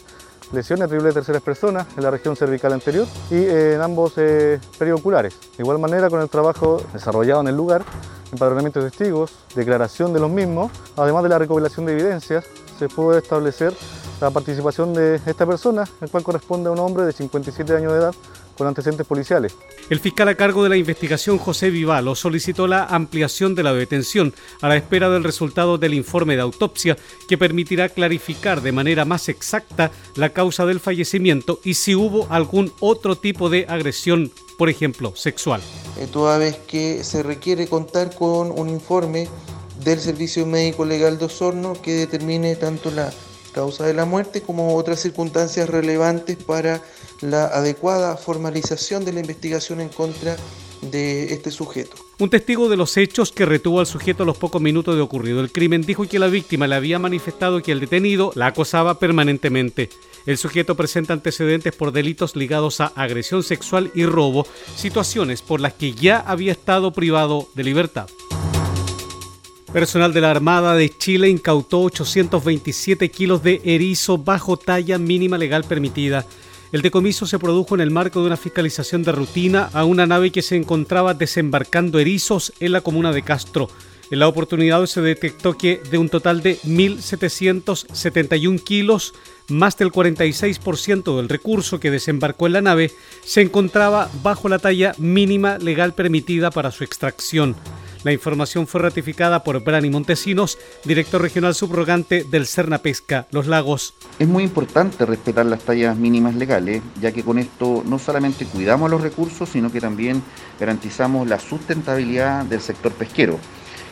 lesiones 0.53 0.85
atribuibles 0.85 1.15
de 1.15 1.21
terceras 1.21 1.43
personas 1.43 1.87
en 1.97 2.03
la 2.03 2.11
región 2.11 2.35
cervical 2.35 2.73
anterior 2.73 3.07
y 3.31 3.35
eh, 3.35 3.75
en 3.75 3.83
ambos 3.83 4.15
eh, 4.17 4.59
perioculares. 4.79 5.39
De 5.57 5.63
igual 5.63 5.79
manera, 5.79 6.09
con 6.09 6.23
el 6.23 6.31
trabajo 6.31 6.83
desarrollado 6.95 7.43
en 7.43 7.49
el 7.49 7.57
lugar, 7.57 7.85
empadronamiento 8.33 8.81
de 8.81 8.91
testigos, 8.91 9.33
declaración 9.55 10.15
de 10.15 10.21
los 10.21 10.31
mismos, 10.31 10.73
además 10.97 11.23
de 11.25 11.29
la 11.29 11.39
recopilación 11.39 11.85
de 11.85 11.93
evidencias, 11.93 12.47
se 12.79 12.89
pudo 12.89 13.19
establecer 13.19 13.75
la 14.21 14.31
participación 14.31 14.95
de 14.95 15.21
esta 15.27 15.47
persona, 15.47 15.85
el 16.01 16.11
cual 16.11 16.23
corresponde 16.23 16.69
a 16.69 16.73
un 16.73 16.79
hombre 16.79 17.05
de 17.05 17.13
57 17.13 17.77
años 17.77 17.93
de 17.93 17.99
edad, 17.99 18.15
con 18.59 18.67
antecedentes 18.67 19.07
policiales. 19.07 19.55
El 19.89 20.01
fiscal 20.01 20.29
a 20.29 20.35
cargo 20.35 20.63
de 20.65 20.69
la 20.69 20.77
investigación, 20.77 21.39
José 21.39 21.71
Vivalo, 21.71 22.15
solicitó 22.15 22.67
la 22.67 22.85
ampliación 22.85 23.55
de 23.55 23.63
la 23.63 23.73
detención 23.73 24.35
a 24.61 24.69
la 24.69 24.77
espera 24.77 25.09
del 25.09 25.25
resultado 25.25 25.79
del 25.79 25.95
informe 25.95 26.35
de 26.35 26.43
autopsia 26.43 26.99
que 27.29 27.39
permitirá 27.39 27.89
clarificar 27.89 28.61
de 28.61 28.73
manera 28.73 29.05
más 29.05 29.29
exacta 29.29 29.91
la 30.17 30.31
causa 30.31 30.67
del 30.67 30.81
fallecimiento 30.81 31.61
y 31.65 31.75
si 31.75 31.95
hubo 31.95 32.27
algún 32.31 32.73
otro 32.81 33.17
tipo 33.17 33.49
de 33.49 33.65
agresión, 33.69 34.33
por 34.59 34.69
ejemplo, 34.69 35.15
sexual. 35.15 35.63
Eh, 35.97 36.09
toda 36.13 36.37
vez 36.37 36.59
que 36.67 37.05
se 37.05 37.23
requiere 37.23 37.69
contar 37.69 38.15
con 38.15 38.51
un 38.51 38.69
informe 38.69 39.29
del 39.85 40.01
Servicio 40.01 40.45
Médico 40.45 40.85
Legal 40.85 41.19
de 41.19 41.27
Osorno 41.27 41.75
que 41.81 41.93
determine 41.93 42.57
tanto 42.57 42.91
la 42.91 43.13
causa 43.53 43.87
de 43.87 43.95
la 43.95 44.05
muerte 44.05 44.43
como 44.43 44.75
otras 44.77 45.01
circunstancias 45.01 45.69
relevantes 45.69 46.37
para 46.37 46.83
la 47.21 47.47
adecuada 47.47 48.17
formalización 48.17 49.05
de 49.05 49.13
la 49.13 49.21
investigación 49.21 49.81
en 49.81 49.89
contra 49.89 50.37
de 50.83 51.33
este 51.33 51.51
sujeto. 51.51 51.97
Un 52.19 52.31
testigo 52.31 52.69
de 52.69 52.77
los 52.77 52.97
hechos 52.97 53.33
que 53.33 53.47
retuvo 53.47 53.81
al 53.81 53.87
sujeto 53.87 54.23
a 54.23 54.27
los 54.27 54.39
pocos 54.39 54.61
minutos 54.61 54.97
de 54.97 55.01
ocurrido 55.01 55.41
el 55.41 55.53
crimen 55.53 55.83
dijo 55.83 56.07
que 56.07 56.19
la 56.19 56.27
víctima 56.27 56.67
le 56.67 56.75
había 56.75 56.99
manifestado 56.99 57.63
que 57.63 57.73
el 57.73 57.81
detenido 57.81 58.33
la 58.35 58.49
acosaba 58.49 58.99
permanentemente. 58.99 59.89
El 60.27 60.37
sujeto 60.37 60.77
presenta 60.77 61.13
antecedentes 61.13 61.75
por 61.75 61.93
delitos 61.93 62.37
ligados 62.37 62.81
a 62.81 62.87
agresión 62.87 63.43
sexual 63.43 63.91
y 63.95 64.05
robo, 64.05 64.47
situaciones 64.77 65.43
por 65.43 65.61
las 65.61 65.75
que 65.75 65.93
ya 65.93 66.19
había 66.19 66.53
estado 66.53 66.93
privado 66.93 67.49
de 67.55 67.65
libertad. 67.65 68.09
Personal 69.73 70.15
de 70.15 70.21
la 70.23 70.31
Armada 70.31 70.75
de 70.75 70.89
Chile 70.89 71.29
incautó 71.29 71.83
827 71.83 73.11
kilos 73.11 73.43
de 73.43 73.61
erizo 73.65 74.17
bajo 74.17 74.57
talla 74.57 74.99
mínima 74.99 75.37
legal 75.39 75.65
permitida 75.65 76.27
El 76.71 76.83
decomiso 76.83 77.27
se 77.27 77.39
produjo 77.39 77.75
en 77.75 77.81
el 77.81 77.91
marco 77.91 78.21
de 78.21 78.27
una 78.27 78.37
fiscalización 78.37 79.03
de 79.03 79.13
rutina 79.13 79.71
a 79.73 79.85
una 79.85 80.07
nave 80.07 80.31
que 80.31 80.43
se 80.43 80.57
encontraba 80.57 81.15
desembarcando 81.15 81.99
erizos 81.99 82.53
en 82.61 82.73
la 82.73 82.83
comuna 82.83 83.13
de 83.13 83.23
Castro. 83.23 83.69
En 84.11 84.19
la 84.19 84.29
oportunidad 84.29 84.85
se 84.87 85.01
detectó 85.01 85.57
que 85.57 85.81
de 85.91 85.99
un 85.99 86.09
total 86.09 86.43
de 86.43 86.59
1.771 86.61 88.63
kilos, 88.63 89.15
más 89.49 89.77
del 89.79 89.91
46% 89.91 91.17
del 91.17 91.29
recurso 91.29 91.81
que 91.81 91.91
desembarcó 91.91 92.47
en 92.47 92.53
la 92.55 92.61
nave 92.61 92.93
se 93.25 93.41
encontraba 93.41 94.11
bajo 94.23 94.49
la 94.49 94.59
talla 94.59 94.95
mínima 94.99 95.59
legal 95.59 95.95
permitida 95.95 96.51
para 96.51 96.71
su 96.71 96.85
extracción. 96.85 97.57
La 98.05 98.13
información 98.13 98.67
fue 98.69 98.81
ratificada 98.81 99.43
por 99.43 99.63
Brani 99.65 99.91
Montesinos, 99.91 100.57
director 100.85 101.21
regional 101.21 101.55
subrogante 101.55 102.23
del 102.23 102.47
Cerna 102.47 102.79
Pesca 102.79 103.27
Los 103.33 103.49
Lagos. 103.49 103.95
Es 104.21 104.29
muy 104.29 104.45
importante 104.45 105.05
respetar 105.05 105.47
las 105.47 105.63
tallas 105.63 105.97
mínimas 105.97 106.37
legales, 106.37 106.81
ya 107.01 107.11
que 107.11 107.25
con 107.25 107.39
esto 107.39 107.83
no 107.85 107.99
solamente 107.99 108.47
cuidamos 108.47 108.89
los 108.89 109.01
recursos, 109.01 109.49
sino 109.49 109.73
que 109.73 109.81
también 109.81 110.23
garantizamos 110.61 111.27
la 111.27 111.41
sustentabilidad 111.41 112.45
del 112.45 112.61
sector 112.61 112.93
pesquero. 112.93 113.39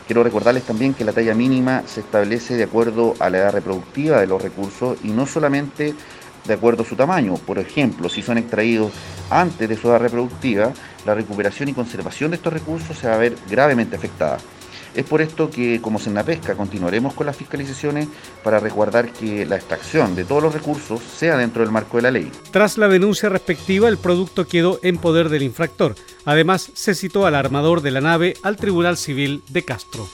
Quiero 0.07 0.23
recordarles 0.23 0.63
también 0.63 0.93
que 0.93 1.03
la 1.03 1.11
talla 1.11 1.35
mínima 1.35 1.83
se 1.85 1.99
establece 1.99 2.55
de 2.55 2.63
acuerdo 2.63 3.13
a 3.19 3.29
la 3.29 3.39
edad 3.39 3.51
reproductiva 3.51 4.21
de 4.21 4.27
los 4.27 4.41
recursos 4.41 4.97
y 5.03 5.09
no 5.09 5.25
solamente 5.27 5.93
de 6.47 6.53
acuerdo 6.53 6.83
a 6.83 6.85
su 6.85 6.95
tamaño. 6.95 7.35
Por 7.35 7.59
ejemplo, 7.59 8.09
si 8.09 8.21
son 8.21 8.37
extraídos 8.37 8.91
antes 9.29 9.67
de 9.67 9.77
su 9.77 9.89
edad 9.89 9.99
reproductiva, 9.99 10.71
la 11.05 11.13
recuperación 11.13 11.69
y 11.69 11.73
conservación 11.73 12.31
de 12.31 12.37
estos 12.37 12.53
recursos 12.53 12.97
se 12.97 13.07
va 13.07 13.15
a 13.15 13.17
ver 13.17 13.35
gravemente 13.49 13.95
afectada. 13.95 14.37
Es 14.95 15.05
por 15.05 15.21
esto 15.21 15.51
que 15.51 15.79
como 15.79 15.99
Pesca 15.99 16.55
continuaremos 16.55 17.13
con 17.13 17.27
las 17.27 17.35
fiscalizaciones 17.35 18.07
para 18.43 18.59
resguardar 18.59 19.11
que 19.11 19.45
la 19.45 19.55
extracción 19.55 20.15
de 20.15 20.23
todos 20.23 20.41
los 20.41 20.53
recursos 20.53 21.01
sea 21.01 21.37
dentro 21.37 21.61
del 21.61 21.71
marco 21.71 21.97
de 21.97 22.03
la 22.03 22.11
ley. 22.11 22.31
Tras 22.49 22.79
la 22.79 22.87
denuncia 22.87 23.29
respectiva, 23.29 23.89
el 23.89 23.99
producto 23.99 24.47
quedó 24.47 24.79
en 24.81 24.97
poder 24.97 25.29
del 25.29 25.43
infractor. 25.43 25.93
Además, 26.25 26.71
se 26.73 26.95
citó 26.95 27.27
al 27.27 27.35
armador 27.35 27.81
de 27.81 27.91
la 27.91 28.01
nave 28.01 28.35
al 28.41 28.57
Tribunal 28.57 28.97
Civil 28.97 29.43
de 29.49 29.63
Castro. 29.63 30.07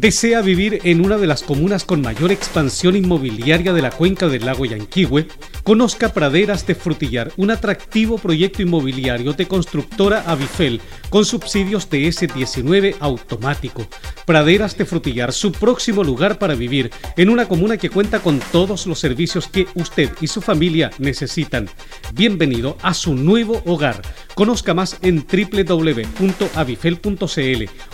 ¿Desea 0.00 0.42
vivir 0.42 0.80
en 0.84 1.02
una 1.02 1.16
de 1.16 1.26
las 1.26 1.42
comunas 1.42 1.84
con 1.84 2.02
mayor 2.02 2.30
expansión 2.30 2.96
inmobiliaria 2.96 3.72
de 3.72 3.80
la 3.80 3.90
cuenca 3.90 4.28
del 4.28 4.44
lago 4.44 4.66
Yanquihue? 4.66 5.26
Conozca 5.66 6.12
Praderas 6.12 6.64
de 6.64 6.76
Frutillar, 6.76 7.32
un 7.36 7.50
atractivo 7.50 8.18
proyecto 8.18 8.62
inmobiliario 8.62 9.32
de 9.32 9.48
constructora 9.48 10.22
Avifel 10.24 10.80
con 11.10 11.24
subsidios 11.24 11.90
de 11.90 12.06
S19 12.06 12.94
automático. 13.00 13.84
Praderas 14.26 14.78
de 14.78 14.84
Frutillar, 14.84 15.32
su 15.32 15.50
próximo 15.50 16.04
lugar 16.04 16.38
para 16.38 16.54
vivir 16.54 16.92
en 17.16 17.30
una 17.30 17.48
comuna 17.48 17.78
que 17.78 17.90
cuenta 17.90 18.20
con 18.20 18.38
todos 18.52 18.86
los 18.86 19.00
servicios 19.00 19.48
que 19.48 19.66
usted 19.74 20.12
y 20.20 20.28
su 20.28 20.40
familia 20.40 20.92
necesitan. 20.98 21.68
Bienvenido 22.14 22.78
a 22.82 22.94
su 22.94 23.16
nuevo 23.16 23.60
hogar. 23.66 24.00
Conozca 24.36 24.72
más 24.72 24.98
en 25.02 25.26
www.avifel.cl 25.26 26.30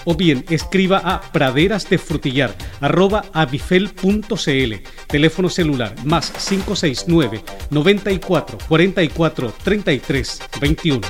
o 0.05 0.14
bien 0.14 0.45
escriba 0.50 0.99
a 0.99 1.23
praderas 1.33 1.88
de 1.88 1.97
frutillar 1.97 2.55
arroba 2.83 3.25
avifel.cl. 3.33 4.75
Teléfono 5.07 5.49
celular 5.49 5.95
más 6.05 6.31
569 6.33 7.43
94 7.71 8.59
44 8.69 9.52
33 9.62 10.42
21. 10.61 11.00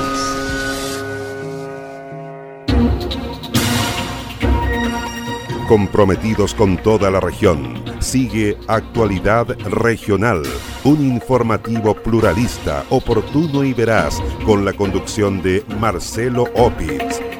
Comprometidos 5.68 6.54
con 6.54 6.78
toda 6.78 7.10
la 7.10 7.20
región, 7.20 7.84
sigue 7.98 8.56
Actualidad 8.66 9.46
Regional, 9.58 10.42
un 10.84 11.06
informativo 11.06 11.94
pluralista, 11.94 12.82
oportuno 12.88 13.62
y 13.62 13.74
veraz, 13.74 14.22
con 14.46 14.64
la 14.64 14.72
conducción 14.72 15.42
de 15.42 15.66
Marcelo 15.78 16.44
Opitz. 16.54 17.33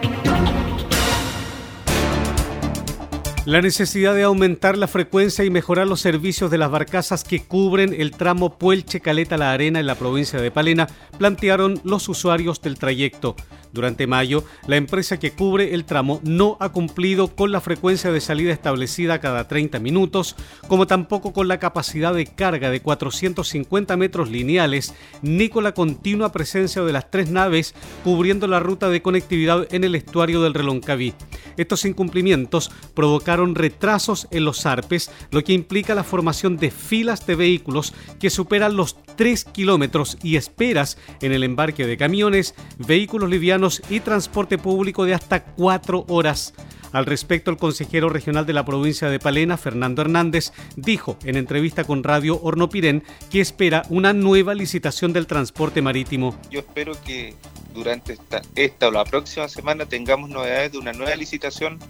La 3.47 3.61
necesidad 3.61 4.15
de 4.15 4.23
aumentar 4.23 4.79
la 4.79 4.89
frecuencia 4.89 5.45
y 5.45 5.51
mejorar 5.51 5.87
los 5.87 6.01
servicios 6.01 6.51
de 6.51 6.57
las 6.57 6.71
barcazas 6.71 7.25
que 7.25 7.43
cubren 7.45 7.93
el 7.93 8.13
tramo 8.13 8.57
Puelche 8.57 9.01
Caleta 9.01 9.37
La 9.37 9.53
Arena 9.53 9.81
en 9.81 9.87
la 9.87 9.97
provincia 9.97 10.41
de 10.41 10.51
Palena 10.51 10.89
plantearon 11.19 11.79
los 11.85 12.09
usuarios 12.09 12.63
del 12.63 12.79
trayecto. 12.79 13.37
Durante 13.71 14.07
mayo, 14.07 14.45
la 14.67 14.77
empresa 14.77 15.19
que 15.19 15.33
cubre 15.33 15.75
el 15.75 15.85
tramo 15.85 16.21
no 16.23 16.57
ha 16.61 16.71
cumplido 16.71 17.35
con 17.35 17.51
la 17.53 17.61
frecuencia 17.61 18.13
de 18.13 18.21
salida 18.21 18.53
establecida 18.53 19.19
cada 19.19 19.47
30 19.49 19.79
minutos, 19.81 20.37
como 20.69 20.87
tampoco 20.87 21.33
con 21.33 21.49
la 21.49 21.59
capacidad 21.59 22.15
de 22.15 22.27
carga 22.27 22.71
de 22.71 22.81
450 22.81 23.97
metros 23.97 24.31
lineales, 24.31 24.95
ni 25.23 25.49
con 25.49 25.65
la 25.65 25.75
continua 25.75 26.31
presencia 26.33 26.83
de 26.83 26.93
las 26.93 27.11
tres 27.11 27.31
naves 27.31 27.75
cubriendo 28.05 28.47
la 28.47 28.61
ruta 28.61 28.89
de 28.89 29.03
conectividad 29.03 29.67
en 29.75 29.83
el 29.85 29.97
estuario 29.97 30.41
del 30.41 30.55
Reloncaví. 30.55 31.13
Estos 31.57 31.85
incumplimientos 31.85 32.71
provocaron 32.95 33.34
retrasos 33.55 34.29
en 34.31 34.45
los 34.45 34.67
arpes, 34.67 35.11
lo 35.31 35.43
que 35.43 35.53
implica 35.53 35.95
la 35.95 36.05
formación 36.05 36.57
de 36.57 36.71
filas 36.71 37.27
de 37.27 37.35
vehículos 37.35 37.95
que 38.19 38.31
superan 38.31 38.77
los 38.77 38.97
3 39.17 39.45
kilómetros 39.45 40.19
y 40.23 40.37
esperas 40.37 40.99
en 41.21 41.33
el 41.33 41.45
embarque 41.45 41.87
de 41.87 41.97
camiones, 41.97 42.55
vehículos 42.79 43.31
livianos 43.31 43.83
y 43.91 44.01
transporte 44.01 44.59
público 44.59 45.05
de 45.05 45.15
hasta 45.15 45.45
4 45.45 46.07
horas. 46.09 46.55
Al 46.95 47.07
respecto, 47.07 47.51
el 47.51 47.57
consejero 47.57 48.09
regional 48.09 48.47
de 48.47 48.53
la 48.53 48.65
provincia 48.65 49.09
de 49.09 49.19
Palena, 49.19 49.57
Fernando 49.57 50.01
Hernández, 50.03 50.53
dijo 50.77 51.19
en 51.25 51.37
entrevista 51.37 51.83
con 51.83 52.05
Radio 52.05 52.41
Hornopirén 52.41 53.03
que 53.33 53.41
espera 53.41 53.83
una 53.89 54.13
nueva 54.13 54.55
licitación 54.55 55.13
del 55.13 55.27
transporte 55.27 55.83
marítimo. 55.83 56.39
Yo 56.53 56.61
espero 56.61 56.93
que 57.05 57.35
durante 57.75 58.13
esta, 58.13 58.43
esta 58.55 58.87
o 58.87 58.93
la 58.93 59.05
próxima 59.05 59.49
semana 59.49 59.87
tengamos 59.87 60.31
novedades 60.31 60.71
de 60.71 60.79
una 60.79 60.93
nueva 60.93 61.17
licitación 61.17 61.81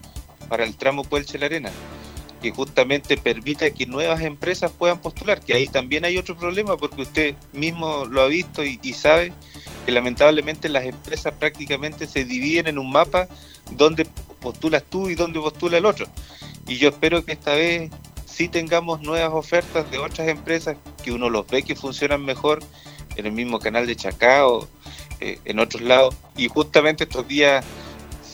para 0.54 0.66
el 0.66 0.76
tramo 0.76 1.02
Puelche 1.02 1.36
La 1.36 1.46
Arena 1.46 1.72
que 2.40 2.52
justamente 2.52 3.16
permita 3.16 3.68
que 3.72 3.86
nuevas 3.86 4.20
empresas 4.20 4.70
puedan 4.70 5.00
postular, 5.00 5.40
que 5.40 5.52
ahí 5.52 5.66
también 5.66 6.04
hay 6.04 6.16
otro 6.16 6.36
problema 6.36 6.76
porque 6.76 7.02
usted 7.02 7.34
mismo 7.52 8.04
lo 8.04 8.22
ha 8.22 8.28
visto 8.28 8.62
y, 8.62 8.78
sabe 8.92 9.32
que 9.84 9.90
lamentablemente 9.90 10.68
las 10.68 10.84
empresas 10.84 11.34
prácticamente 11.36 12.06
se 12.06 12.24
dividen 12.24 12.68
en 12.68 12.78
un 12.78 12.92
mapa 12.92 13.26
donde 13.72 14.06
postulas 14.40 14.84
tú 14.88 15.10
y 15.10 15.16
donde 15.16 15.40
postula 15.40 15.78
el 15.78 15.86
otro. 15.86 16.06
Y 16.68 16.76
yo 16.76 16.90
espero 16.90 17.24
que 17.24 17.32
esta 17.32 17.56
vez 17.56 17.90
sí 18.24 18.46
tengamos 18.46 19.00
nuevas 19.00 19.32
ofertas 19.32 19.90
de 19.90 19.98
otras 19.98 20.28
empresas 20.28 20.76
que 21.02 21.10
uno 21.10 21.30
los 21.30 21.48
ve 21.48 21.64
que 21.64 21.74
funcionan 21.74 22.24
mejor 22.24 22.60
en 23.16 23.26
el 23.26 23.32
mismo 23.32 23.58
canal 23.58 23.88
de 23.88 23.96
Chacao, 23.96 24.68
eh, 25.18 25.40
en 25.46 25.58
otros 25.58 25.82
lados. 25.82 26.14
Y 26.36 26.46
justamente 26.46 27.02
estos 27.02 27.26
días 27.26 27.64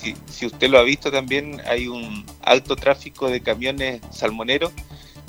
si, 0.00 0.46
usted 0.46 0.68
lo 0.68 0.78
ha 0.78 0.82
visto 0.82 1.10
también, 1.10 1.60
hay 1.66 1.88
un 1.88 2.24
alto 2.42 2.76
tráfico 2.76 3.28
de 3.28 3.40
camiones 3.40 4.00
salmoneros, 4.10 4.72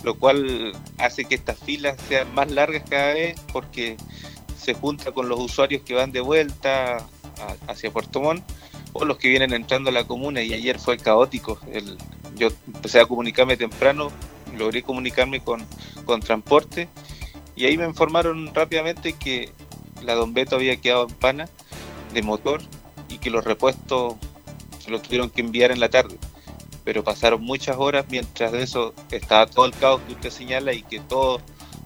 lo 0.03 0.15
cual 0.15 0.73
hace 0.97 1.25
que 1.25 1.35
estas 1.35 1.59
filas 1.59 1.97
sean 2.07 2.33
más 2.33 2.49
largas 2.49 2.83
cada 2.89 3.13
vez 3.13 3.39
porque 3.51 3.97
se 4.57 4.73
junta 4.73 5.11
con 5.11 5.27
los 5.29 5.39
usuarios 5.39 5.81
que 5.83 5.93
van 5.93 6.11
de 6.11 6.21
vuelta 6.21 7.05
hacia 7.67 7.91
Puerto 7.91 8.21
Montt 8.21 8.43
o 8.93 9.05
los 9.05 9.17
que 9.17 9.29
vienen 9.29 9.53
entrando 9.53 9.89
a 9.89 9.93
la 9.93 10.05
comuna 10.05 10.41
y 10.41 10.53
ayer 10.53 10.79
fue 10.79 10.97
caótico. 10.97 11.59
yo 12.35 12.49
empecé 12.67 12.99
a 12.99 13.05
comunicarme 13.05 13.57
temprano, 13.57 14.11
logré 14.57 14.83
comunicarme 14.83 15.41
con, 15.41 15.65
con 16.05 16.19
transporte 16.19 16.87
y 17.55 17.65
ahí 17.65 17.77
me 17.77 17.85
informaron 17.85 18.53
rápidamente 18.53 19.13
que 19.13 19.51
la 20.03 20.15
Don 20.15 20.33
Beto 20.33 20.55
había 20.55 20.77
quedado 20.77 21.07
en 21.07 21.15
pana 21.15 21.49
de 22.13 22.21
motor 22.21 22.61
y 23.09 23.17
que 23.17 23.29
los 23.29 23.43
repuestos 23.43 24.15
se 24.81 24.91
los 24.91 25.01
tuvieron 25.01 25.29
que 25.29 25.41
enviar 25.41 25.71
en 25.71 25.79
la 25.79 25.89
tarde. 25.89 26.17
Pero 26.83 27.03
pasaron 27.03 27.41
muchas 27.41 27.77
horas 27.77 28.05
mientras 28.09 28.51
de 28.51 28.63
eso 28.63 28.93
estaba 29.11 29.45
todo 29.45 29.65
el 29.65 29.73
caos 29.73 30.01
que 30.07 30.13
usted 30.13 30.31
señala 30.31 30.73
y 30.73 30.83
que 30.83 30.99
todos 30.99 31.41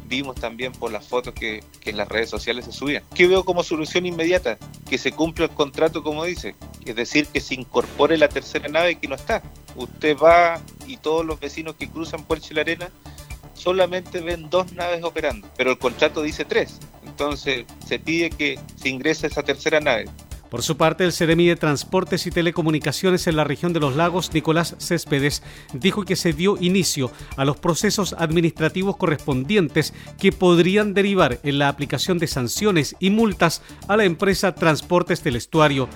vimos 0.08 0.36
también 0.36 0.72
por 0.72 0.92
las 0.92 1.06
fotos 1.08 1.34
que, 1.34 1.64
que, 1.80 1.90
en 1.90 1.98
las 1.98 2.08
redes 2.08 2.30
sociales 2.30 2.66
se 2.66 2.72
subían. 2.72 3.04
¿Qué 3.14 3.28
veo 3.28 3.44
como 3.44 3.64
solución 3.64 4.06
inmediata? 4.06 4.58
Que 4.90 4.98
se 4.98 5.12
cumpla 5.12 5.46
el 5.46 5.52
contrato 5.52 6.04
como 6.04 6.24
dice, 6.24 6.56
es 6.86 6.96
decir, 6.96 7.28
que 7.28 7.42
se 7.42 7.56
incorpore 7.56 8.18
la 8.18 8.30
tercera 8.30 8.68
nave 8.70 8.96
que 8.96 9.08
no 9.08 9.16
está. 9.16 9.42
Usted 9.76 10.16
va 10.18 10.62
y 10.88 10.98
todos 10.98 11.26
los 11.26 11.40
vecinos 11.40 11.76
que 11.76 11.90
cruzan 11.90 12.24
Puerto 12.24 12.48
la 12.52 12.62
Arena 12.62 12.90
solamente 13.54 14.20
ven 14.22 14.50
dos 14.50 14.74
naves 14.74 15.04
operando, 15.04 15.48
pero 15.58 15.72
el 15.72 15.78
contrato 15.78 16.22
dice 16.22 16.46
tres. 16.46 16.80
Entonces 17.06 17.66
se 17.86 18.00
pide 18.00 18.30
que 18.30 18.60
se 18.76 18.90
ingrese 18.90 19.28
esa 19.28 19.44
tercera 19.44 19.80
nave. 19.80 20.06
Por 20.56 20.63
su 20.63 20.78
parte, 20.78 21.04
el 21.04 21.12
Ceremi 21.12 21.48
de 21.48 21.58
Transportes 21.58 22.26
y 22.28 22.32
Telecomunicaciones 22.32 23.28
en 23.28 23.36
la 23.36 23.44
región 23.44 23.74
de 23.74 23.82
los 23.82 23.98
lagos, 23.98 24.34
Nicolás 24.34 24.74
Céspedes, 24.80 25.44
dijo 25.74 26.06
que 26.06 26.15
se 26.15 26.32
dio 26.32 26.56
inicio 26.62 27.12
a 27.36 27.44
los 27.44 27.58
procesos 27.58 28.15
administrativos 28.18 28.96
correspondientes 28.96 29.94
que 30.18 30.32
podrían 30.32 30.94
derivar 30.94 31.39
en 31.44 31.60
la 31.60 31.68
aplicación 31.68 32.20
de 32.20 32.28
sanciones 32.28 32.96
y 33.02 33.10
multas 33.10 33.63
a 33.89 33.98
la 33.98 34.06
empresa 34.06 34.56
Transportes 34.56 35.26
del 35.26 35.36
Estuario. 35.36 35.89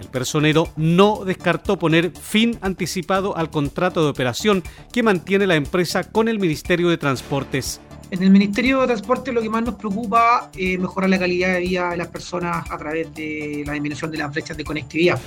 El 0.00 0.08
personero 0.08 0.70
no 0.76 1.26
descartó 1.26 1.78
poner 1.78 2.10
fin 2.12 2.58
anticipado 2.62 3.36
al 3.36 3.50
contrato 3.50 4.02
de 4.02 4.08
operación 4.08 4.62
que 4.94 5.02
mantiene 5.02 5.46
la 5.46 5.56
empresa 5.56 6.04
con 6.04 6.28
el 6.28 6.38
Ministerio 6.38 6.88
de 6.88 6.96
Transportes. 6.96 7.82
En 8.08 8.22
el 8.22 8.30
Ministerio 8.30 8.80
de 8.82 8.86
Transporte 8.86 9.32
lo 9.32 9.42
que 9.42 9.50
más 9.50 9.64
nos 9.64 9.74
preocupa 9.74 10.48
es 10.56 10.78
mejorar 10.78 11.10
la 11.10 11.18
calidad 11.18 11.54
de 11.54 11.60
vida 11.60 11.90
de 11.90 11.96
las 11.96 12.06
personas 12.06 12.70
a 12.70 12.78
través 12.78 13.12
de 13.14 13.64
la 13.66 13.72
disminución 13.72 14.12
de 14.12 14.18
las 14.18 14.32
brechas 14.32 14.56
de 14.56 14.64
conectividad. 14.64 15.18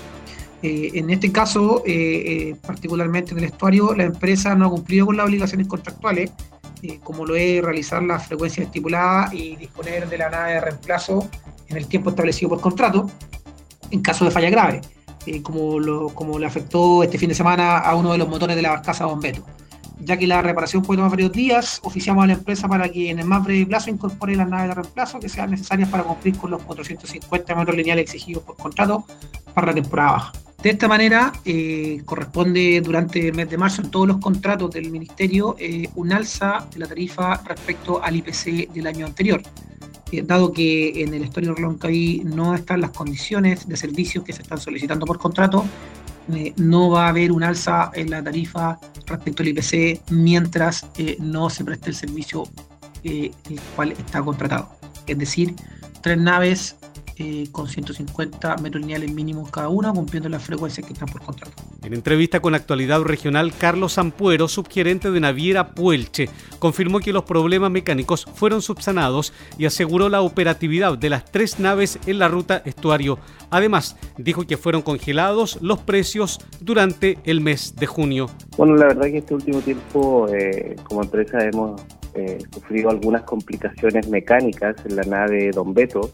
Eh, 0.64 0.92
en 0.94 1.10
este 1.10 1.30
caso, 1.30 1.84
eh, 1.86 1.92
eh, 1.92 2.56
particularmente 2.66 3.32
en 3.32 3.40
el 3.40 3.46
estuario, 3.46 3.94
la 3.94 4.04
empresa 4.04 4.56
no 4.56 4.68
ha 4.68 4.70
cumplido 4.70 5.08
con 5.08 5.18
las 5.18 5.26
obligaciones 5.26 5.68
contractuales, 5.68 6.32
como 7.04 7.26
lo 7.26 7.36
es 7.36 7.62
realizar 7.62 8.02
la 8.02 8.18
frecuencia 8.18 8.64
estipulada 8.64 9.30
y 9.34 9.58
disponer 9.58 10.08
de 10.08 10.18
la 10.18 10.30
nave 10.30 10.54
de 10.54 10.62
reemplazo 10.62 11.30
en 11.68 11.76
el 11.76 11.88
tiempo 11.88 12.12
establecido 12.12 12.48
por 12.48 12.62
contrato, 12.62 13.12
en 13.92 14.02
caso 14.02 14.24
de 14.24 14.32
falla 14.32 14.50
grave, 14.50 14.80
como, 15.44 15.78
lo, 15.78 16.08
como 16.10 16.40
le 16.40 16.46
afectó 16.46 17.04
este 17.04 17.18
fin 17.18 17.28
de 17.28 17.36
semana 17.36 17.80
a 17.80 17.96
uno 17.96 18.14
de 18.14 18.18
los 18.18 18.30
motores 18.30 18.56
de 18.56 18.62
la 18.62 18.70
barcaza 18.70 19.06
Bombeto 19.06 19.44
ya 20.00 20.18
que 20.18 20.28
la 20.28 20.42
reparación 20.42 20.84
puede 20.84 20.98
tomar 20.98 21.12
varios 21.12 21.32
días, 21.32 21.80
oficiamos 21.84 22.24
a 22.24 22.28
la 22.28 22.34
empresa 22.34 22.68
para 22.68 22.90
que 22.90 23.10
en 23.10 23.20
el 23.20 23.26
más 23.26 23.44
breve 23.44 23.66
plazo 23.66 23.90
incorpore 23.90 24.36
las 24.36 24.50
naves 24.50 24.70
de 24.70 24.76
reemplazo 24.76 25.20
que 25.20 25.30
sean 25.30 25.52
necesarias 25.52 25.90
para 25.90 26.04
cumplir 26.04 26.38
con 26.38 26.52
los 26.52 26.62
450 26.64 27.56
metros 27.56 27.76
lineales 27.76 28.04
exigidos 28.04 28.44
por 28.44 28.56
contrato 28.58 29.06
para 29.54 29.68
la 29.68 29.74
temporada 29.74 30.12
baja. 30.12 30.34
De 30.62 30.72
esta 30.72 30.90
manera, 30.90 31.32
eh, 31.46 32.02
corresponde 32.04 32.82
durante 32.82 33.30
el 33.30 33.34
mes 33.34 33.50
de 33.50 33.58
marzo 33.58 33.82
en 33.82 33.92
todos 33.92 34.08
los 34.08 34.18
contratos 34.18 34.72
del 34.72 34.92
Ministerio 34.92 35.56
eh, 35.58 35.88
un 35.96 36.12
alza 36.12 36.68
de 36.74 36.80
la 36.80 36.88
tarifa 36.88 37.42
respecto 37.46 38.04
al 38.04 38.18
IPC 38.18 38.70
del 38.74 38.88
año 38.88 39.06
anterior. 39.06 39.42
Eh, 40.12 40.22
dado 40.22 40.52
que 40.52 41.02
en 41.02 41.14
el 41.14 41.24
Estuario 41.24 41.56
Reloncaví 41.56 42.24
no 42.26 42.56
están 42.56 42.82
las 42.82 42.92
condiciones 42.92 43.70
de 43.70 43.78
servicios 43.78 44.26
que 44.26 44.34
se 44.34 44.42
están 44.42 44.58
solicitando 44.58 45.06
por 45.06 45.18
contrato, 45.18 45.64
eh, 46.34 46.54
no 46.58 46.90
va 46.90 47.06
a 47.06 47.10
haber 47.10 47.32
un 47.32 47.44
alza 47.44 47.92
en 47.94 48.10
la 48.10 48.24
tarifa 48.24 48.80
respecto 49.06 49.44
al 49.44 49.50
IPC 49.50 50.12
mientras 50.12 50.88
eh, 50.98 51.18
no 51.20 51.50
se 51.50 51.64
preste 51.64 51.90
el 51.90 51.96
servicio 51.96 52.44
eh, 53.04 53.32
el 53.50 53.60
cual 53.76 53.92
está 53.94 54.22
contratado. 54.22 54.70
Es 55.08 55.18
decir, 55.18 55.56
tres 56.02 56.18
naves 56.18 56.76
eh, 57.20 57.50
con 57.52 57.68
150 57.68 58.58
metros 58.58 58.82
lineales 58.82 59.12
mínimos 59.12 59.52
cada 59.52 59.68
una, 59.68 59.92
cumpliendo 59.92 60.30
las 60.30 60.42
frecuencias 60.42 60.88
que 60.88 60.94
están 60.94 61.10
por 61.10 61.22
contrato. 61.22 61.52
En 61.84 61.94
entrevista 61.94 62.40
con 62.40 62.56
Actualidad 62.56 63.02
Regional, 63.02 63.54
Carlos 63.58 63.98
Ampuero, 63.98 64.48
subgerente 64.48 65.12
de 65.12 65.20
Naviera 65.20 65.72
Puelche, 65.72 66.30
confirmó 66.60 67.00
que 67.00 67.12
los 67.12 67.24
problemas 67.24 67.72
mecánicos 67.72 68.26
fueron 68.36 68.62
subsanados 68.62 69.34
y 69.58 69.66
aseguró 69.66 70.08
la 70.08 70.22
operatividad 70.22 70.98
de 70.98 71.10
las 71.10 71.26
tres 71.26 71.60
naves 71.60 72.00
en 72.06 72.20
la 72.20 72.30
ruta 72.30 72.62
estuario. 72.64 73.20
Además, 73.50 73.98
dijo 74.18 74.48
que 74.48 74.56
fueron 74.56 74.82
congelados 74.82 75.60
los 75.62 75.80
precios 75.80 76.40
durante 76.62 77.18
el 77.26 77.42
mes 77.42 77.76
de 77.76 77.86
junio. 77.86 78.28
Bueno, 78.58 78.76
la 78.76 78.88
verdad 78.88 79.08
que 79.08 79.18
este 79.18 79.34
último 79.34 79.60
tiempo 79.60 80.28
eh, 80.30 80.76
como 80.84 81.04
empresa 81.04 81.44
hemos 81.44 81.82
eh, 82.16 82.40
sufrido 82.52 82.90
algunas 82.90 83.24
complicaciones 83.24 84.08
mecánicas 84.10 84.76
en 84.86 84.96
la 84.96 85.04
nave 85.04 85.52
Don 85.52 85.74
Beto, 85.74 86.12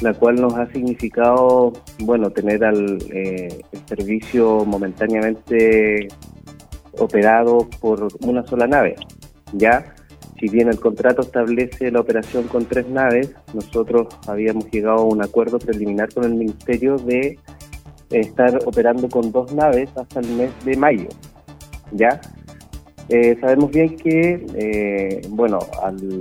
la 0.00 0.14
cual 0.14 0.36
nos 0.36 0.54
ha 0.54 0.66
significado, 0.72 1.72
bueno, 2.00 2.30
tener 2.30 2.64
al, 2.64 2.98
eh, 3.12 3.60
el 3.72 3.80
servicio 3.86 4.64
momentáneamente 4.64 6.08
operado 6.98 7.68
por 7.80 8.08
una 8.22 8.46
sola 8.46 8.66
nave. 8.66 8.96
Ya, 9.52 9.94
si 10.38 10.48
bien 10.48 10.68
el 10.68 10.78
contrato 10.78 11.22
establece 11.22 11.90
la 11.90 12.00
operación 12.00 12.44
con 12.44 12.66
tres 12.66 12.88
naves, 12.88 13.32
nosotros 13.54 14.08
habíamos 14.26 14.70
llegado 14.70 14.98
a 14.98 15.04
un 15.04 15.22
acuerdo 15.22 15.58
preliminar 15.58 16.12
con 16.12 16.24
el 16.24 16.34
Ministerio 16.34 16.96
de 16.96 17.38
estar 18.10 18.58
operando 18.66 19.08
con 19.08 19.32
dos 19.32 19.52
naves 19.52 19.90
hasta 19.96 20.20
el 20.20 20.28
mes 20.30 20.50
de 20.64 20.76
mayo. 20.76 21.08
Ya, 21.92 22.20
eh, 23.08 23.36
sabemos 23.40 23.70
bien 23.70 23.96
que, 23.96 24.44
eh, 24.54 25.20
bueno, 25.30 25.60
al, 25.82 26.20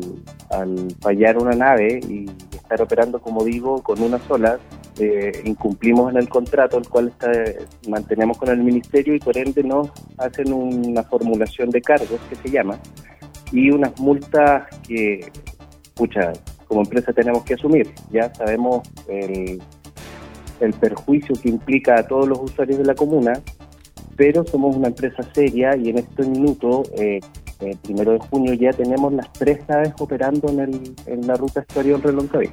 al 0.52 0.96
fallar 1.02 1.38
una 1.38 1.56
nave 1.56 2.00
y 2.08 2.26
estar 2.66 2.82
operando, 2.82 3.20
como 3.20 3.44
digo, 3.44 3.82
con 3.82 4.02
una 4.02 4.20
sola, 4.20 4.60
eh, 5.00 5.42
incumplimos 5.46 6.12
en 6.12 6.18
el 6.18 6.28
contrato, 6.28 6.78
el 6.78 6.90
cual 6.90 7.10
está, 7.10 7.32
mantenemos 7.88 8.38
con 8.38 8.50
el 8.50 8.58
ministerio 8.58 9.14
y 9.16 9.20
por 9.20 9.38
ende 9.38 9.64
nos 9.64 9.90
hacen 10.18 10.52
una 10.52 11.04
formulación 11.04 11.70
de 11.70 11.82
cargos 11.82 12.20
que 12.30 12.36
se 12.36 12.50
llama 12.50 12.80
y 13.52 13.70
unas 13.70 14.00
multas 14.00 14.68
que, 14.88 15.32
pucha, 15.94 16.34
como 16.68 16.82
empresa 16.82 17.14
tenemos 17.14 17.44
que 17.44 17.54
asumir. 17.54 17.94
Ya 18.10 18.34
sabemos 18.34 18.82
el, 19.08 19.62
el 20.60 20.74
perjuicio 20.74 21.36
que 21.42 21.50
implica 21.50 22.00
a 22.00 22.08
todos 22.08 22.28
los 22.28 22.40
usuarios 22.40 22.80
de 22.80 22.86
la 22.86 22.96
comuna, 22.96 23.34
pero 24.16 24.46
somos 24.46 24.76
una 24.76 24.88
empresa 24.88 25.24
seria 25.34 25.76
y 25.78 25.90
en 25.90 26.00
este 26.00 26.24
minuto 26.24 26.84
eh, 26.98 27.20
eh, 27.60 27.76
primero 27.84 28.14
de 28.14 28.20
junio 28.20 28.54
ya 28.54 28.72
tenemos 28.72 29.14
las 29.14 29.32
tres 29.34 29.60
naves 29.68 29.94
operando 30.00 30.50
en, 30.50 30.60
el, 30.60 30.96
en 31.06 31.28
la 31.28 31.36
ruta 31.36 31.62
Estuario 31.62 31.98
Reloncaví. 31.98 32.50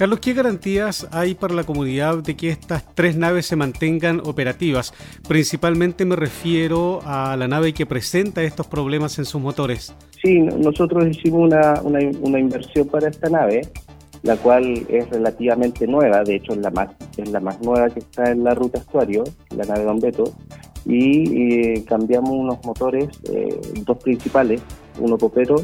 Carlos, 0.00 0.20
¿qué 0.20 0.32
garantías 0.32 1.06
hay 1.10 1.34
para 1.34 1.52
la 1.52 1.64
comunidad 1.64 2.22
de 2.22 2.34
que 2.34 2.48
estas 2.48 2.82
tres 2.94 3.16
naves 3.16 3.44
se 3.44 3.54
mantengan 3.54 4.22
operativas? 4.24 4.94
Principalmente 5.28 6.06
me 6.06 6.16
refiero 6.16 7.00
a 7.04 7.36
la 7.36 7.46
nave 7.48 7.74
que 7.74 7.84
presenta 7.84 8.42
estos 8.42 8.66
problemas 8.66 9.18
en 9.18 9.26
sus 9.26 9.42
motores. 9.42 9.94
Sí, 10.22 10.38
nosotros 10.40 11.06
hicimos 11.06 11.52
una, 11.52 11.82
una, 11.82 11.98
una 12.22 12.38
inversión 12.38 12.88
para 12.88 13.08
esta 13.10 13.28
nave, 13.28 13.60
la 14.22 14.36
cual 14.36 14.86
es 14.88 15.08
relativamente 15.10 15.86
nueva, 15.86 16.22
de 16.24 16.36
hecho 16.36 16.52
es 16.52 16.58
la 16.58 16.70
más, 16.70 16.90
es 17.18 17.30
la 17.30 17.40
más 17.40 17.60
nueva 17.60 17.90
que 17.90 18.00
está 18.00 18.30
en 18.30 18.42
la 18.42 18.54
ruta 18.54 18.78
estuario, 18.78 19.24
la 19.54 19.64
nave 19.64 19.84
Don 19.84 20.00
Beto, 20.00 20.32
y 20.86 21.74
eh, 21.74 21.84
cambiamos 21.86 22.30
unos 22.30 22.64
motores, 22.64 23.08
eh, 23.32 23.60
dos 23.84 23.98
principales, 23.98 24.62
uno 24.98 25.18
popero 25.18 25.56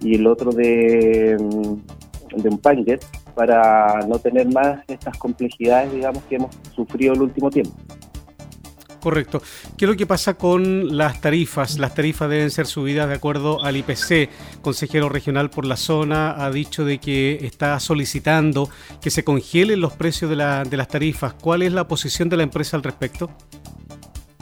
y 0.00 0.16
el 0.16 0.26
otro 0.26 0.50
de, 0.52 1.36
mm, 1.38 2.42
de 2.42 2.48
un 2.48 2.58
Panget, 2.58 3.04
para 3.34 4.00
no 4.06 4.18
tener 4.18 4.52
más 4.52 4.80
estas 4.88 5.18
complejidades, 5.18 5.92
digamos, 5.92 6.22
que 6.24 6.36
hemos 6.36 6.54
sufrido 6.74 7.14
el 7.14 7.22
último 7.22 7.50
tiempo. 7.50 7.74
Correcto. 9.04 9.42
¿Qué 9.76 9.84
es 9.84 9.90
lo 9.90 9.98
que 9.98 10.06
pasa 10.06 10.32
con 10.32 10.96
las 10.96 11.20
tarifas? 11.20 11.78
Las 11.78 11.94
tarifas 11.94 12.30
deben 12.30 12.50
ser 12.50 12.64
subidas 12.64 13.06
de 13.06 13.14
acuerdo 13.14 13.62
al 13.62 13.76
IPC. 13.76 14.30
Consejero 14.62 15.10
regional 15.10 15.50
por 15.50 15.66
la 15.66 15.76
zona 15.76 16.42
ha 16.42 16.50
dicho 16.50 16.86
de 16.86 16.96
que 16.96 17.38
está 17.42 17.78
solicitando 17.80 18.70
que 19.02 19.10
se 19.10 19.22
congelen 19.22 19.82
los 19.82 19.92
precios 19.92 20.30
de, 20.30 20.36
la, 20.36 20.64
de 20.64 20.78
las 20.78 20.88
tarifas. 20.88 21.34
¿Cuál 21.34 21.60
es 21.60 21.74
la 21.74 21.86
posición 21.86 22.30
de 22.30 22.38
la 22.38 22.44
empresa 22.44 22.78
al 22.78 22.82
respecto? 22.82 23.28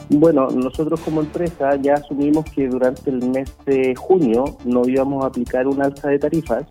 Bueno, 0.09 0.47
nosotros 0.49 0.99
como 1.01 1.21
empresa 1.21 1.75
ya 1.77 1.95
asumimos 1.95 2.45
que 2.45 2.67
durante 2.67 3.09
el 3.09 3.29
mes 3.29 3.51
de 3.65 3.95
junio 3.95 4.57
no 4.65 4.81
íbamos 4.87 5.23
a 5.23 5.27
aplicar 5.27 5.67
un 5.67 5.81
alza 5.81 6.09
de 6.09 6.19
tarifas. 6.19 6.65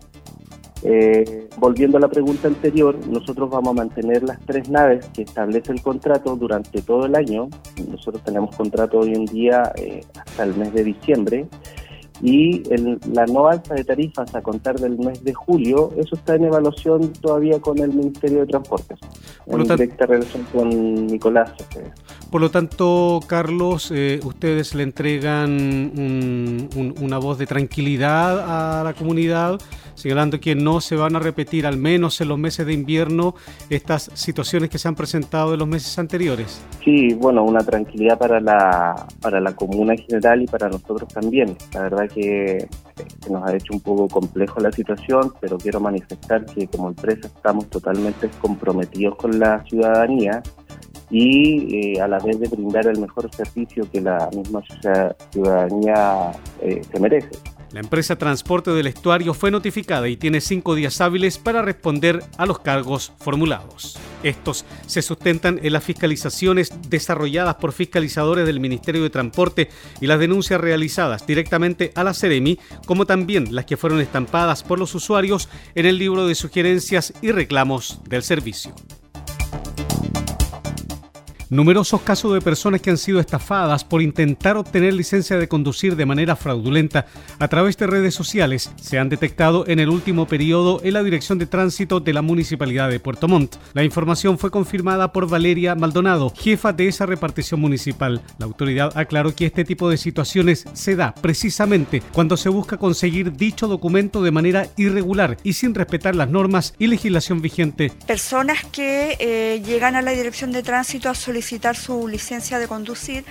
Eh, 0.85 1.47
volviendo 1.57 1.97
a 1.97 2.01
la 2.01 2.09
pregunta 2.09 2.47
anterior, 2.47 2.97
nosotros 3.07 3.49
vamos 3.49 3.69
a 3.71 3.73
mantener 3.73 4.21
las 4.23 4.39
tres 4.41 4.69
naves 4.69 5.05
que 5.13 5.21
establece 5.21 5.71
el 5.71 5.81
contrato 5.81 6.35
durante 6.35 6.81
todo 6.81 7.05
el 7.05 7.15
año. 7.15 7.47
Nosotros 7.89 8.23
tenemos 8.23 8.55
contrato 8.55 8.99
hoy 8.99 9.13
en 9.13 9.25
día 9.25 9.71
eh, 9.77 10.01
hasta 10.15 10.43
el 10.43 10.55
mes 10.55 10.73
de 10.73 10.83
diciembre 10.83 11.47
y 12.23 12.63
la 13.11 13.25
no 13.25 13.49
alza 13.49 13.75
de 13.75 13.83
tarifas 13.83 14.33
a 14.33 14.41
contar 14.41 14.79
del 14.79 14.97
mes 14.97 15.21
de 15.25 15.33
julio, 15.33 15.91
eso 15.97 16.15
está 16.15 16.35
en 16.35 16.45
evaluación 16.45 17.11
todavía 17.11 17.59
con 17.59 17.77
el 17.79 17.89
Ministerio 17.89 18.39
de 18.39 18.45
Transportes, 18.45 18.97
Por 19.45 19.59
en 19.59 19.67
directa 19.67 20.05
relación 20.05 20.45
con 20.53 21.07
Nicolás. 21.07 21.51
Por 22.31 22.39
lo 22.39 22.49
tanto, 22.49 23.19
Carlos, 23.27 23.91
eh, 23.93 24.21
ustedes 24.23 24.73
le 24.73 24.83
entregan 24.83 26.69
una 26.97 27.17
voz 27.17 27.37
de 27.37 27.45
tranquilidad 27.45 28.79
a 28.79 28.85
la 28.85 28.93
comunidad 28.93 29.59
señalando 29.95 30.39
que 30.39 30.55
no 30.55 30.81
se 30.81 30.95
van 30.95 31.15
a 31.15 31.19
repetir, 31.19 31.65
al 31.65 31.77
menos 31.77 32.19
en 32.21 32.29
los 32.29 32.37
meses 32.37 32.65
de 32.65 32.73
invierno, 32.73 33.35
estas 33.69 34.11
situaciones 34.13 34.69
que 34.69 34.77
se 34.77 34.87
han 34.87 34.95
presentado 34.95 35.53
en 35.53 35.59
los 35.59 35.67
meses 35.67 35.97
anteriores. 35.99 36.61
Sí, 36.83 37.13
bueno, 37.13 37.43
una 37.43 37.61
tranquilidad 37.61 38.17
para 38.17 38.39
la, 38.39 39.07
para 39.21 39.39
la 39.39 39.55
comuna 39.55 39.93
en 39.93 39.99
general 39.99 40.41
y 40.41 40.47
para 40.47 40.69
nosotros 40.69 41.07
también. 41.13 41.55
La 41.73 41.83
verdad 41.83 42.09
que 42.09 42.67
nos 43.29 43.43
ha 43.47 43.55
hecho 43.55 43.73
un 43.73 43.81
poco 43.81 44.07
complejo 44.07 44.59
la 44.59 44.71
situación, 44.71 45.33
pero 45.39 45.57
quiero 45.57 45.79
manifestar 45.79 46.45
que 46.45 46.67
como 46.67 46.89
empresa 46.89 47.27
estamos 47.27 47.69
totalmente 47.69 48.29
comprometidos 48.41 49.15
con 49.15 49.39
la 49.39 49.63
ciudadanía 49.63 50.41
y 51.09 51.95
eh, 51.95 52.01
a 52.01 52.07
la 52.07 52.17
vez 52.19 52.39
de 52.39 52.47
brindar 52.47 52.87
el 52.87 52.99
mejor 52.99 53.33
servicio 53.33 53.89
que 53.91 54.01
la 54.01 54.29
misma 54.35 54.63
ciudadanía 55.31 56.31
eh, 56.61 56.81
se 56.91 56.99
merece. 56.99 57.29
La 57.73 57.79
empresa 57.79 58.15
Transporte 58.15 58.69
del 58.69 58.85
Estuario 58.85 59.33
fue 59.33 59.49
notificada 59.49 60.07
y 60.07 60.15
tiene 60.15 60.41
cinco 60.41 60.75
días 60.75 61.01
hábiles 61.01 61.39
para 61.39 61.63
responder 61.63 62.23
a 62.37 62.45
los 62.45 62.59
cargos 62.59 63.13
formulados. 63.17 63.97
Estos 64.21 64.63
se 64.85 65.01
sustentan 65.01 65.59
en 65.63 65.73
las 65.73 65.83
fiscalizaciones 65.83 66.71
desarrolladas 66.87 67.55
por 67.55 67.73
fiscalizadores 67.73 68.45
del 68.45 68.59
Ministerio 68.59 69.01
de 69.01 69.09
Transporte 69.09 69.69
y 69.99 70.05
las 70.05 70.19
denuncias 70.19 70.61
realizadas 70.61 71.25
directamente 71.25 71.91
a 71.95 72.03
la 72.03 72.13
Ceremi, 72.13 72.59
como 72.85 73.07
también 73.07 73.55
las 73.55 73.65
que 73.65 73.75
fueron 73.75 74.01
estampadas 74.01 74.61
por 74.61 74.77
los 74.77 74.93
usuarios 74.93 75.49
en 75.73 75.87
el 75.87 75.97
libro 75.97 76.27
de 76.27 76.35
sugerencias 76.35 77.11
y 77.23 77.31
reclamos 77.31 78.01
del 78.07 78.21
servicio. 78.21 78.75
Numerosos 81.53 82.01
casos 82.01 82.33
de 82.33 82.41
personas 82.41 82.81
que 82.81 82.89
han 82.89 82.97
sido 82.97 83.19
estafadas 83.19 83.83
por 83.83 84.01
intentar 84.01 84.57
obtener 84.57 84.91
licencia 84.91 85.37
de 85.37 85.47
conducir 85.47 85.95
de 85.95 86.07
manera 86.07 86.35
fraudulenta 86.35 87.05
a 87.37 87.47
través 87.47 87.77
de 87.77 87.85
redes 87.85 88.15
sociales 88.15 88.71
se 88.81 88.97
han 88.97 89.07
detectado 89.07 89.63
en 89.67 89.77
el 89.77 89.89
último 89.89 90.27
periodo 90.27 90.81
en 90.83 90.93
la 90.93 91.03
Dirección 91.03 91.37
de 91.37 91.45
Tránsito 91.45 91.99
de 91.99 92.11
la 92.11 92.23
Municipalidad 92.23 92.89
de 92.89 92.99
Puerto 92.99 93.27
Montt. 93.27 93.57
La 93.73 93.83
información 93.83 94.39
fue 94.39 94.49
confirmada 94.49 95.13
por 95.13 95.29
Valeria 95.29 95.75
Maldonado, 95.75 96.33
jefa 96.35 96.73
de 96.73 96.87
esa 96.87 97.05
repartición 97.05 97.59
municipal. 97.59 98.23
La 98.39 98.47
autoridad 98.47 98.91
aclaró 98.97 99.35
que 99.35 99.45
este 99.45 99.63
tipo 99.63 99.91
de 99.91 99.97
situaciones 99.97 100.65
se 100.73 100.95
da 100.95 101.13
precisamente 101.13 102.01
cuando 102.13 102.35
se 102.35 102.49
busca 102.49 102.77
conseguir 102.77 103.31
dicho 103.31 103.67
documento 103.67 104.23
de 104.23 104.31
manera 104.31 104.69
irregular 104.75 105.37
y 105.43 105.53
sin 105.53 105.75
respetar 105.75 106.15
las 106.15 106.31
normas 106.31 106.73
y 106.79 106.87
legislación 106.87 107.43
vigente. 107.43 107.91
Personas 108.07 108.65
que 108.71 109.17
eh, 109.19 109.61
llegan 109.63 109.95
a 109.95 110.01
la 110.01 110.13
Dirección 110.13 110.51
de 110.51 110.63
Tránsito 110.63 111.09
a 111.09 111.13
solicitar 111.13 111.42
su 111.75 112.07
licencia 112.07 112.59
de 112.59 112.67
conducir 112.67 113.25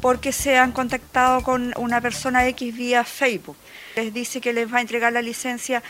porque 0.00 0.32
se 0.32 0.56
han 0.56 0.72
contactado 0.72 1.42
con 1.42 1.72
una 1.76 2.00
persona 2.00 2.46
X 2.48 2.74
vía 2.74 3.04
Facebook. 3.04 3.56
Les 3.96 4.12
dice 4.12 4.40
que 4.40 4.52
les 4.52 4.72
va 4.72 4.78
a 4.78 4.80
entregar 4.80 5.12
la 5.12 5.22
licencia 5.22 5.82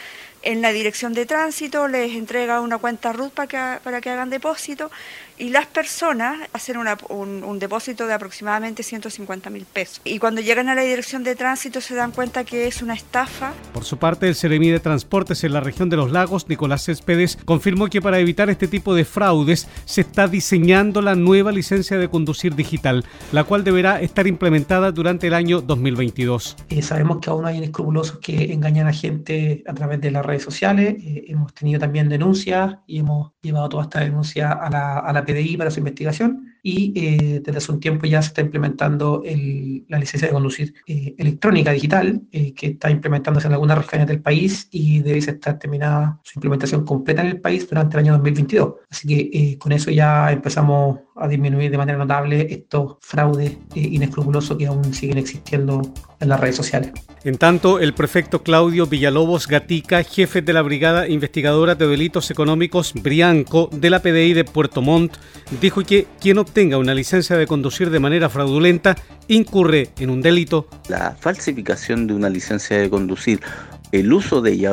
en 0.42 0.62
la 0.62 0.72
dirección 0.72 1.14
de 1.14 1.26
tránsito, 1.26 1.88
les 1.88 2.12
entrega 2.12 2.60
una 2.60 2.78
cuenta 2.78 3.12
RUT 3.12 3.32
para 3.32 3.48
que, 3.48 3.80
para 3.82 4.00
que 4.00 4.10
hagan 4.10 4.30
depósito 4.30 4.90
y 5.38 5.50
las 5.50 5.66
personas 5.66 6.48
hacen 6.52 6.76
un, 6.76 7.58
depósito 7.58 8.06
de 8.06 8.14
aproximadamente 8.14 8.82
150 8.82 9.50
mil 9.50 9.64
pesos. 9.64 10.00
Y 10.04 10.18
cuando 10.18 10.40
llegan 10.40 10.68
a 10.68 10.74
la 10.74 10.82
dirección 10.82 11.24
de 11.24 11.34
tránsito 11.36 11.80
se 11.80 11.94
dan 11.94 12.12
cuenta 12.12 12.44
que 12.44 12.66
es 12.66 12.82
una 12.82 12.94
estafa. 12.94 13.52
Por 13.72 13.84
su 13.84 13.98
parte, 13.98 14.28
el 14.28 14.34
Seremi 14.34 14.70
de 14.70 14.80
Transportes 14.80 15.44
en 15.44 15.52
la 15.52 15.60
región 15.60 15.88
de 15.88 15.96
los 15.96 16.10
lagos, 16.10 16.48
Nicolás 16.48 16.84
Céspedes, 16.84 17.38
confirmó 17.44 17.88
que 17.88 18.00
para 18.00 18.18
evitar 18.18 18.50
este 18.50 18.68
tipo 18.68 18.94
de 18.94 19.04
fraudes 19.04 19.68
se 19.84 20.02
está 20.02 20.28
diseñando 20.28 21.02
la 21.02 21.14
nueva 21.14 21.52
licencia 21.52 21.98
de 21.98 22.08
conducir 22.08 22.54
digital, 22.54 23.04
la 23.32 23.44
cual 23.44 23.64
deberá 23.64 24.00
estar 24.00 24.26
implementada 24.26 24.92
durante 24.92 25.26
el 25.26 25.34
año 25.34 25.60
2022. 25.60 26.56
Eh, 26.68 26.82
sabemos 26.82 27.18
que 27.18 27.30
aún 27.30 27.46
hay 27.46 27.58
inescrupulosos 27.58 28.18
que 28.18 28.52
engañan 28.52 28.86
a 28.86 28.92
gente 28.92 29.62
a 29.66 29.74
través 29.74 30.00
de 30.00 30.10
las 30.10 30.24
redes 30.24 30.42
sociales. 30.42 30.96
Eh, 31.02 31.24
hemos 31.28 31.54
tenido 31.54 31.80
también 31.80 32.08
denuncias 32.08 32.76
y 32.86 33.00
hemos 33.00 33.32
llevado 33.42 33.68
toda 33.68 33.82
esta 33.84 34.00
denuncia 34.00 34.52
a 34.52 34.70
la, 34.70 34.98
a 34.98 35.12
la 35.12 35.24
PDI 35.28 35.58
para 35.58 35.70
su 35.70 35.80
investigación 35.80 36.54
y 36.68 36.92
eh, 36.94 37.40
desde 37.42 37.56
hace 37.56 37.72
un 37.72 37.80
tiempo 37.80 38.06
ya 38.06 38.20
se 38.20 38.28
está 38.28 38.42
implementando 38.42 39.22
la 39.88 39.98
licencia 39.98 40.28
de 40.28 40.34
conducir 40.34 40.74
eh, 40.86 41.14
electrónica 41.16 41.72
digital, 41.72 42.20
eh, 42.30 42.52
que 42.52 42.66
está 42.66 42.90
implementándose 42.90 43.46
en 43.46 43.54
algunas 43.54 43.78
regiones 43.78 44.06
del 44.06 44.20
país 44.20 44.68
y 44.70 45.00
debe 45.00 45.16
estar 45.16 45.58
terminada 45.58 46.20
su 46.22 46.38
implementación 46.38 46.84
completa 46.84 47.22
en 47.22 47.28
el 47.28 47.40
país 47.40 47.66
durante 47.66 47.96
el 47.96 48.04
año 48.04 48.12
2022. 48.12 48.74
Así 48.90 49.08
que 49.08 49.56
con 49.58 49.72
eso 49.72 49.90
ya 49.90 50.30
empezamos 50.30 50.98
a 51.16 51.26
disminuir 51.26 51.70
de 51.70 51.78
manera 51.78 51.96
notable 51.96 52.46
estos 52.50 52.96
fraudes 53.00 53.56
inescrupulosos 53.74 54.58
que 54.58 54.66
aún 54.66 54.92
siguen 54.92 55.18
existiendo 55.18 55.80
en 56.20 56.28
las 56.28 56.38
redes 56.38 56.56
sociales. 56.56 56.92
En 57.24 57.36
tanto, 57.36 57.80
el 57.80 57.94
prefecto 57.94 58.42
Claudio 58.42 58.86
Villalobos 58.86 59.48
Gatica, 59.48 60.02
jefe 60.04 60.40
de 60.40 60.52
la 60.52 60.62
Brigada 60.62 61.08
Investigadora 61.08 61.74
de 61.74 61.88
Delitos 61.88 62.30
Económicos 62.30 62.92
Brianco 62.94 63.68
de 63.72 63.90
la 63.90 64.00
PDI 64.00 64.34
de 64.34 64.44
Puerto 64.44 64.82
Montt, 64.82 65.16
dijo 65.60 65.82
que 65.82 66.06
quien 66.20 66.38
obtenga 66.58 66.78
una 66.78 66.92
licencia 66.92 67.36
de 67.36 67.46
conducir 67.46 67.88
de 67.88 68.00
manera 68.00 68.28
fraudulenta 68.28 68.96
incurre 69.28 69.90
en 70.00 70.10
un 70.10 70.20
delito. 70.20 70.66
La 70.88 71.14
falsificación 71.20 72.08
de 72.08 72.14
una 72.14 72.28
licencia 72.28 72.78
de 72.78 72.90
conducir 72.90 73.38
el 73.92 74.12
uso 74.12 74.40
de 74.42 74.54
ella 74.54 74.72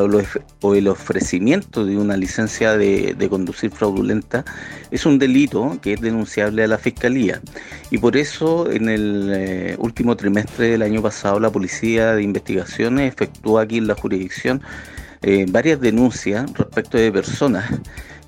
o 0.62 0.74
el 0.74 0.88
ofrecimiento 0.88 1.86
de 1.86 1.96
una 1.96 2.18
licencia 2.18 2.76
de, 2.76 3.28
conducir 3.30 3.70
fraudulenta 3.70 4.44
es 4.90 5.06
un 5.06 5.20
delito 5.20 5.78
que 5.80 5.94
es 5.94 6.02
denunciable 6.02 6.64
a 6.64 6.68
la 6.68 6.80
Fiscalía. 6.80 7.40
Y 7.92 8.00
por 8.00 8.18
eso 8.18 8.72
en 8.72 8.90
el 8.90 9.32
eh, 9.36 9.76
último 9.78 10.18
trimestre 10.18 10.70
del 10.70 10.82
año 10.82 11.04
pasado 11.04 11.40
la 11.40 11.52
Policía 11.52 12.16
de 12.16 12.24
Investigaciones 12.24 13.14
efectuó 13.14 13.60
aquí 13.60 13.78
en 13.78 13.86
la 13.86 13.94
jurisdicción 13.94 14.60
eh, 15.22 15.46
varias 15.48 15.80
denuncias 15.80 16.52
respecto 16.54 16.98
de 16.98 17.12
personas 17.12 17.72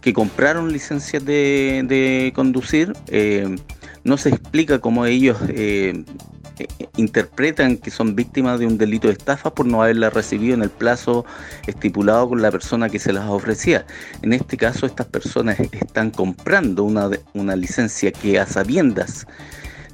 que 0.01 0.13
compraron 0.13 0.71
licencias 0.71 1.23
de, 1.25 2.31
conducir. 2.35 2.93
Eh, 3.07 3.55
no 4.03 4.17
se 4.17 4.29
explica 4.29 4.79
cómo 4.79 5.05
ellos 5.05 5.37
interpretan 6.95 7.77
que 7.77 7.91
son 7.91 8.15
víctimas 8.15 8.59
de 8.59 8.65
un 8.65 8.77
delito 8.77 9.07
de 9.07 9.13
estafa 9.13 9.53
por 9.53 9.65
no 9.65 9.83
haberla 9.83 10.09
recibido 10.09 10.55
en 10.55 10.63
el 10.63 10.69
plazo 10.69 11.25
estipulado 11.67 12.29
con 12.29 12.41
la 12.41 12.51
persona 12.51 12.89
que 12.89 12.99
se 12.99 13.13
las 13.13 13.29
ofrecía. 13.29 13.85
En 14.21 14.33
este 14.33 14.57
caso, 14.57 14.85
estas 14.85 15.07
personas 15.07 15.59
están 15.59 16.11
comprando 16.11 16.83
una, 16.83 17.09
una 17.33 17.55
licencia 17.55 18.11
que 18.11 18.39
a 18.39 18.45
sabiendas 18.45 19.27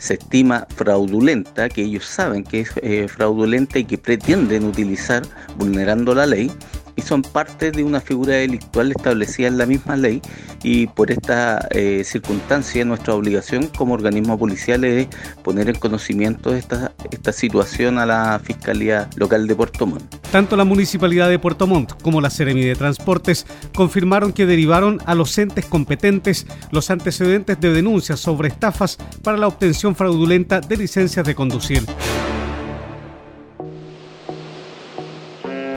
se 0.04 0.16
estima 0.16 0.68
fraudulenta, 0.76 1.70
que 1.70 1.84
ellos 1.84 2.06
saben 2.06 2.44
que 2.44 2.62
es 2.62 2.72
eh, 2.82 3.08
fraudulenta 3.08 3.80
y 3.80 3.86
que 3.86 3.98
pretenden 3.98 4.66
utilizar 4.66 5.24
vulnerando 5.58 6.14
la 6.14 6.26
ley 6.26 6.52
y 6.96 7.02
son 7.02 7.22
parte 7.22 7.72
de 7.72 7.84
una 7.84 8.02
figura 8.02 8.36
delictual 8.36 8.92
establecida 8.92 9.48
en 9.48 9.58
la 9.58 9.66
misma 9.66 9.96
ley 9.96 10.22
y 10.64 10.88
por 10.88 11.12
esta 11.12 11.68
eh, 11.72 12.04
circunstancia 12.04 12.86
nuestra 12.86 13.14
obligación 13.14 13.68
como 13.68 13.94
organismo 13.94 14.38
policial 14.38 14.84
es 14.84 15.08
poner 15.44 15.70
en 15.70 15.76
conocimiento 15.76 16.56
esta, 16.56 16.94
esta 17.12 17.32
situación 17.32 17.98
a 17.98 18.06
la 18.06 18.40
Fiscalía 18.44 19.10
Local 19.16 19.48
de 19.48 19.56
Puerto 19.56 19.86
Montt. 19.86 20.16
Tanto 20.32 20.56
la 20.56 20.66
Municipalidad 20.66 21.30
de 21.30 21.40
Puerto 21.40 21.68
Montt 21.68 22.02
como 22.02 22.22
la 22.22 22.30
Seremi 22.30 22.64
de 22.64 22.76
Transportes 22.76 23.46
confirmaron 23.76 24.34
que 24.34 24.46
derivaron 24.46 25.00
a 25.06 25.16
los 25.16 25.38
entes 25.38 25.66
competentes 25.66 26.48
los 26.72 26.90
antecedentes 26.90 27.60
de 27.60 27.72
denuncias 27.72 28.20
sobre 28.20 28.50
estafas 28.50 28.98
para 29.22 29.38
la 29.38 29.48
obtención 29.48 29.96
fraudulenta 29.96 30.62
de 30.62 30.78
licencias 30.78 31.26
de 31.26 31.36
conducir. 31.36 31.84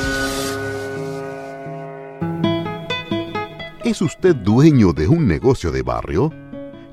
¿Es 3.82 4.00
usted 4.00 4.36
dueño 4.36 4.92
de 4.92 5.08
un 5.08 5.26
negocio 5.26 5.72
de 5.72 5.82
barrio? 5.82 6.32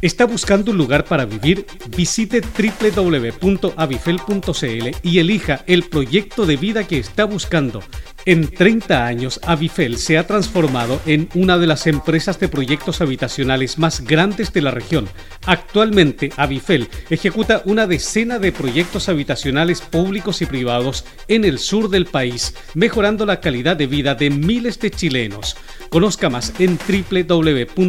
¿Está 0.00 0.26
buscando 0.26 0.70
un 0.70 0.78
lugar 0.78 1.04
para 1.04 1.24
vivir? 1.24 1.66
Visite 1.96 2.40
www.avifel.cl 2.40 4.96
y 5.02 5.18
elija 5.18 5.64
el 5.66 5.88
proyecto 5.88 6.46
de 6.46 6.56
vida 6.56 6.86
que 6.86 6.98
está 6.98 7.24
buscando. 7.24 7.82
En 8.28 8.46
30 8.46 9.06
años, 9.06 9.40
Avifel 9.46 9.96
se 9.96 10.18
ha 10.18 10.26
transformado 10.26 11.00
en 11.06 11.30
una 11.34 11.56
de 11.56 11.66
las 11.66 11.86
empresas 11.86 12.38
de 12.38 12.48
proyectos 12.48 13.00
habitacionales 13.00 13.78
más 13.78 14.02
grandes 14.02 14.52
de 14.52 14.60
la 14.60 14.70
región. 14.70 15.08
Actualmente, 15.46 16.30
Avifel 16.36 16.90
ejecuta 17.08 17.62
una 17.64 17.86
decena 17.86 18.38
de 18.38 18.52
proyectos 18.52 19.08
habitacionales 19.08 19.80
públicos 19.80 20.42
y 20.42 20.46
privados 20.46 21.06
en 21.28 21.46
el 21.46 21.58
sur 21.58 21.88
del 21.88 22.04
país, 22.04 22.54
mejorando 22.74 23.24
la 23.24 23.40
calidad 23.40 23.78
de 23.78 23.86
vida 23.86 24.14
de 24.14 24.28
miles 24.28 24.78
de 24.78 24.90
chilenos. 24.90 25.56
Conozca 25.88 26.28
más 26.28 26.52
en 26.58 26.78
www.avifel.cl 26.78 27.84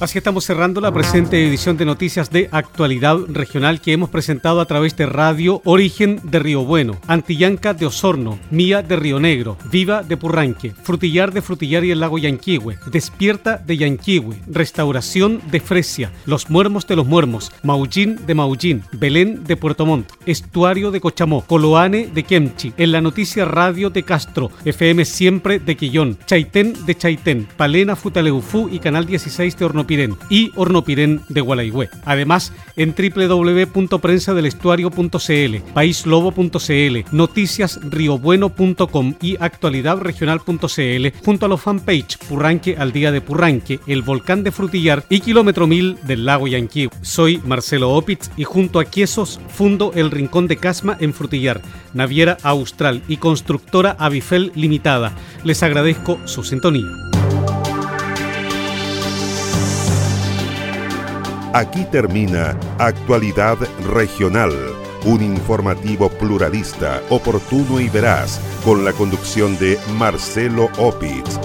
Así 0.00 0.16
estamos 0.16 0.46
cerrando 0.46 0.80
la 0.80 0.92
presente 0.92 1.46
edición 1.46 1.76
de 1.76 1.84
noticias 1.84 2.30
de 2.30 2.48
actualidad 2.52 3.18
regional 3.28 3.82
que 3.82 3.92
hemos 3.92 4.08
presentado 4.08 4.62
a 4.62 4.64
través 4.64 4.96
de 4.96 5.04
Radio 5.04 5.60
Origen 5.66 6.18
de 6.22 6.38
Río 6.38 6.64
Bueno, 6.64 6.98
Antillanca 7.06 7.74
de 7.74 7.84
Osorno, 7.84 8.38
Mía 8.50 8.80
de 8.80 8.96
Río 8.96 9.20
Negro, 9.20 9.58
Viva 9.70 10.02
de 10.02 10.16
Purranque, 10.16 10.70
Frutillar 10.70 11.34
de 11.34 11.42
Frutillar 11.42 11.84
y 11.84 11.90
el 11.90 12.00
Lago 12.00 12.16
Yanquihue, 12.16 12.78
Despierta 12.90 13.58
de 13.58 13.76
Yanquihue, 13.76 14.36
Restauración 14.46 15.42
de 15.50 15.60
Fresia, 15.60 16.10
Los 16.24 16.48
Muermos 16.48 16.86
de 16.86 16.96
los 16.96 17.06
Muermos, 17.06 17.52
Maullín 17.62 18.24
de 18.26 18.34
Maullín, 18.34 18.82
Belén 18.92 19.44
de 19.44 19.58
Puerto 19.58 19.84
Montt, 19.84 20.12
Estuario 20.24 20.92
de 20.92 21.02
Cochamó, 21.02 21.42
Coloane 21.42 22.06
de 22.06 22.22
Kemchi, 22.22 22.72
en 22.78 22.92
la 22.92 23.02
noticia 23.02 23.44
Radio 23.44 23.90
de 23.90 24.02
Castro, 24.02 24.50
FM 24.64 25.04
Siempre 25.04 25.58
de 25.58 25.76
Quillón, 25.76 26.16
Chaitén 26.24 26.86
de 26.86 26.94
Chaitén, 26.96 27.46
Palena 27.58 27.96
Futaleufú 27.96 28.70
y 28.72 28.78
Canal 28.78 29.04
16 29.04 29.58
de 29.58 29.64
Horno 29.66 29.89
y 30.28 30.52
Hornopirén 30.54 31.22
de 31.28 31.40
Gualaigüe. 31.40 31.88
Además, 32.04 32.52
en 32.76 32.94
www.prensadelestuario.cl, 32.94 35.56
paislobo.cl, 35.74 36.98
noticiasriobueno.com 37.12 39.14
y 39.20 39.36
actualidadregional.cl, 39.40 41.08
junto 41.24 41.46
a 41.46 41.48
los 41.48 41.60
fanpage 41.60 42.18
Purranque 42.28 42.76
al 42.78 42.92
día 42.92 43.10
de 43.10 43.20
Purranque, 43.20 43.80
el 43.86 44.02
volcán 44.02 44.44
de 44.44 44.52
Frutillar 44.52 45.04
y 45.08 45.20
kilómetro 45.20 45.66
mil 45.66 45.98
del 46.02 46.24
lago 46.24 46.46
Yanqui. 46.46 46.88
Soy 47.02 47.40
Marcelo 47.44 47.90
Opitz 47.90 48.30
y 48.36 48.44
junto 48.44 48.78
a 48.78 48.84
Quiesos 48.84 49.40
fundo 49.48 49.92
el 49.94 50.10
Rincón 50.10 50.46
de 50.46 50.56
Casma 50.56 50.96
en 51.00 51.14
Frutillar, 51.14 51.62
Naviera 51.94 52.36
Austral 52.42 53.02
y 53.08 53.16
constructora 53.16 53.96
Avifel 53.98 54.52
Limitada. 54.54 55.12
Les 55.44 55.62
agradezco 55.62 56.18
su 56.26 56.44
sintonía. 56.44 56.86
Aquí 61.52 61.84
termina 61.84 62.56
Actualidad 62.78 63.58
Regional, 63.92 64.52
un 65.04 65.20
informativo 65.20 66.08
pluralista, 66.08 67.02
oportuno 67.10 67.80
y 67.80 67.88
veraz, 67.88 68.40
con 68.64 68.84
la 68.84 68.92
conducción 68.92 69.58
de 69.58 69.76
Marcelo 69.98 70.68
Opitz. 70.78 71.40